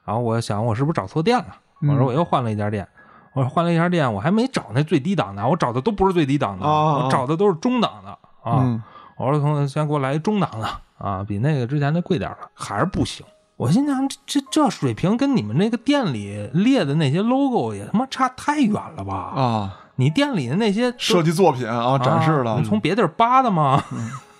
[0.05, 1.55] 然后我想我是不是找错店了？
[1.81, 2.87] 我说我又换了一家店，
[3.33, 8.11] 我说换了一家店，我还没找那最低档的，我找的都不是最低档的，啊啊我找的都是中档的
[8.49, 8.59] 啊。
[8.63, 8.81] 嗯
[9.17, 10.67] 我说同学先给我来一中档的
[10.99, 13.25] 啊，比那个之前那贵点儿的，还是不行。
[13.57, 19.13] 我心想这这这水平跟你们那个店里列的那些 logo 也他妈差太远了吧？
[19.35, 23.83] 啊，你店里的那些设计作品啊，展示了从别地儿扒的吗？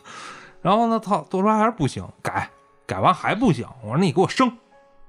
[0.61, 2.49] 然后呢，操，都说还是不行，改
[2.85, 3.65] 改完还不行。
[3.81, 4.51] 我说你给我升，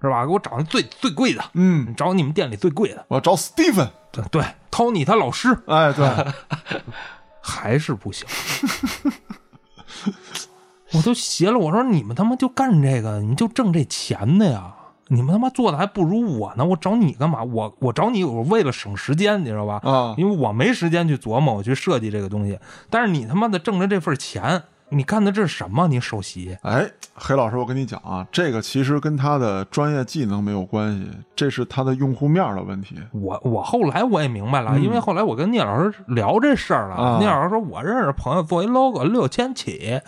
[0.00, 0.24] 是吧？
[0.24, 3.04] 给我找那最最贵的，嗯，找你们店里最贵的。
[3.08, 6.08] 我要找 Steven，对对，Tony 他老师哎，对，
[7.42, 8.26] 还是不行。
[10.94, 14.74] 我都邪了，我说你们他妈就干这个，你们就挣这钱的呀？
[15.10, 17.42] 你们他妈做的还不如我呢，我找你干嘛？
[17.42, 19.80] 我我找你，我为了省时间，你知道吧？
[19.82, 22.58] 啊，因为我没时间去琢磨，我去设计这个东西。
[22.90, 25.88] 但是你他妈的挣着这份钱，你干的这是什么？
[25.88, 32.96] 你首席哎，黑老师，我跟你讲啊，这个其实跟他的专业技能没有关系，这是他的用户面的问题。
[33.12, 36.94] 我我后来我也明白了，嗯因为后来我跟聂老师聊这事儿了。
[36.96, 39.98] 啊聂老师说，我认识朋友做一 logo 六千起，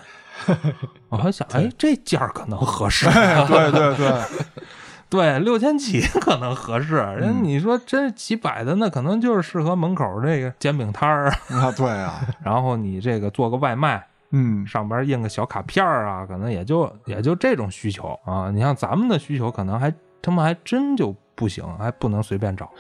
[1.08, 3.06] 我还想， 哎，这价儿可能合适。
[3.10, 4.22] 哎，对对对，
[5.10, 6.94] 对，六千起可能合适。
[6.96, 18.50] 人嗯你说真几百的，那可能就是适合门口这个煎饼摊儿，啊，对啊，然后你这个做个外卖，嗯，上边印个小卡片儿啊，可能也就也就这种需求啊。
[18.52, 22.70] 你像咱们的需求，可能还他妈还真就不行，还不能随便找。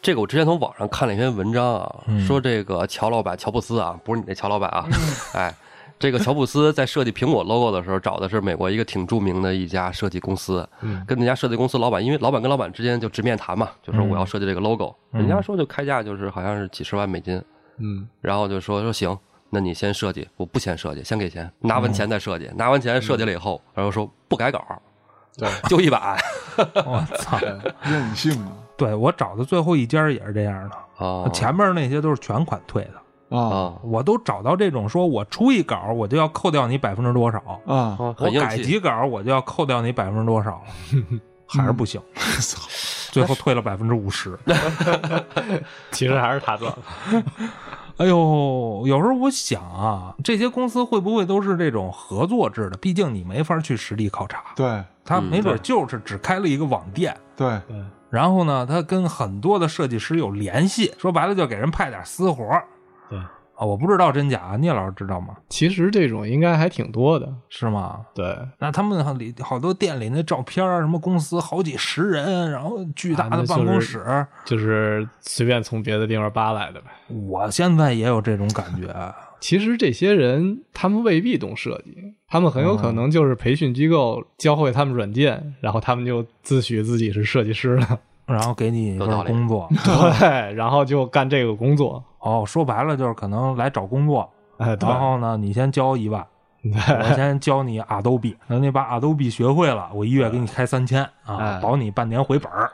[0.00, 4.86] 这个我之前从网上看了一篇文章啊，嗯说这个乔老板乔布斯啊，不是你那乔老板啊，
[5.34, 5.52] 哎，
[6.04, 17.42] 这个乔布斯在设计苹果 logo 的时候，找的是美国一个挺著名的一家设计公司，嗯跟那家设计公司老板，因为老板跟老板之间就直面谈嘛，就说我要设计这个 logo，、嗯人家说就开价就是好像是几十万美金，
[17.78, 19.18] 嗯，然后就说说行。
[19.48, 24.62] 那你先设计，我不先设计，先给钱，拿完钱再设计，拿完钱设计了以后，然后说不改稿，
[25.38, 26.18] 对，就一版
[26.84, 27.38] 我操！
[27.82, 33.00] 任性啊对我找的最后一家也是这样的，啊前面那些都是全款退的。
[33.30, 37.74] 啊啊我都找到这种说，我出一稿我就要扣掉你百分之多少，啊！
[37.74, 38.30] 啊，我。
[38.40, 40.62] 改几稿我就要扣掉你百分之多少，
[41.46, 42.00] 还是不行，
[43.10, 44.38] 最后退了百分之五十。
[45.92, 46.78] 其实还是他赚了。
[47.96, 52.76] 哎呦，有时候我想啊，这些公司会不会都是这种合作制的？
[52.78, 57.76] 毕竟你没法去实地考察，对他嗯没准就是只开了一个网店，对，对，
[58.10, 62.66] 然后呢，他跟很多的设计师有联系，说白了就给人派点私活儿
[63.08, 63.30] 对啊。
[63.56, 65.36] 我不知道真假，聂老师知道吗？
[65.48, 67.32] 其实这种应该还挺多的。
[67.48, 68.00] 是吗？
[68.12, 76.86] 对，那他们里好多店里那照片儿，什么公司好几十人，然后巨大的办公室，就是随便从别的地方扒来的呗。
[77.28, 78.92] 我现在也有这种感觉。
[79.40, 81.96] 其实这些人他们未必懂设计，
[82.26, 89.68] 他们很有可能就是培训机构教会他们软件，然后他们就自诩自己是设计师了，然后给你一有道理份工作，
[90.18, 92.02] 对， 然后就干这个工作。
[92.24, 96.26] 哦，说白了就是可能来找工作，哎，对，然后呢，你先交一万，
[96.62, 102.72] 我先教你 Adobe，等你把 Adobe 学会了，我一月给你开三千啊，哎保你半年回本儿。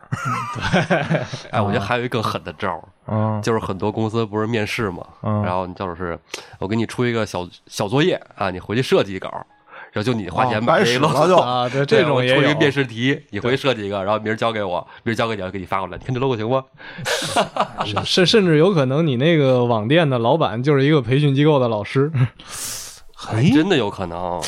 [1.50, 3.42] 哎，我觉得还有一更狠的招儿，嗯。
[3.42, 5.42] 就是很多公司不是面试嘛，嗯。
[5.42, 6.16] 然后你就是
[6.60, 9.28] 我给你出一个小小作业啊，你回去设计一稿，
[9.92, 12.60] 然后就你花钱买这个使了 logo，就啊，对，这种也有出一个。
[12.60, 16.62] 面试题，你回去设计一个，然后明儿交给我，明儿交给你，给你发过来，你看这 logo 行不？
[18.04, 22.10] 甚甚至有可能你那个网店的老板就是一个培训机构的老师，
[23.14, 24.40] 还， 真的有可能，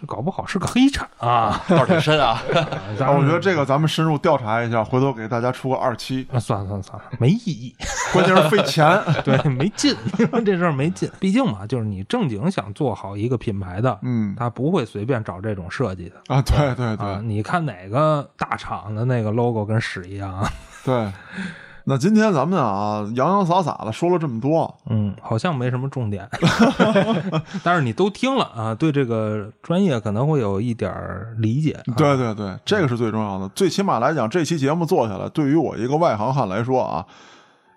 [0.00, 1.60] 这搞不好是个黑产啊！
[1.68, 2.40] 道儿挺深啊。
[2.98, 7.74] 啊，我觉得这个咱们深入调查一下，回头给大家出个二期，啊，算了算了算了，没意义，
[8.12, 8.98] 关键是费钱。
[9.22, 11.10] 对，没劲，你说这事儿没劲。
[11.20, 16.96] 毕竟嘛，就是你正经想做好一个品牌的，嗯他不会随便找这种设计的啊，对对啊。
[16.96, 20.50] 对你看哪个大厂的那个 logo 跟屎一样啊？
[20.82, 21.12] 对。
[21.84, 26.28] 那今天咱们啊洋洋洒洒的说了这么多，嗯，好像没什么重点，
[27.64, 31.72] 但是你都听了啊，对这个专业可能会有一点儿理解。
[31.72, 33.48] 啊，对对对，这个是最重要的。
[33.50, 37.04] 最起码来讲，这期节目做下来，对于我一个外行汉来说啊，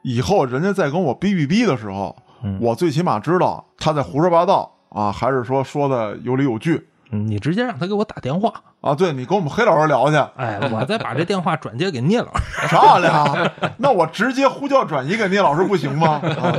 [0.04, 8.52] 以后人家再跟我逼逼逼的时候，嗯我最起码知道他在胡说八道啊，还是说说的有理有据嗯你直接让他给我打电话，
[8.82, 8.96] 啊。
[8.96, 12.44] 对你跟我们黑老师聊去，哎，我再把这电话转接给聂老师。
[12.68, 13.52] 漂亮。
[13.78, 16.20] 那我直接呼叫转移给聂老师不行吗？
[16.42, 16.52] 啊。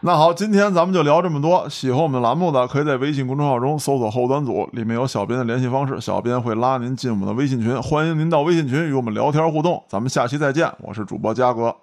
[0.00, 1.68] 那好，今天咱们就聊这么多。
[1.68, 9.82] 喜欢我们栏目的，可以在微信公众号中搜索“后端组”，里面有小编的联系方式，小编会拉您进我们的微信群，欢迎您到微信群与我们聊天互动。
[9.88, 11.74] 咱们下期再见，我是主播嘉哥。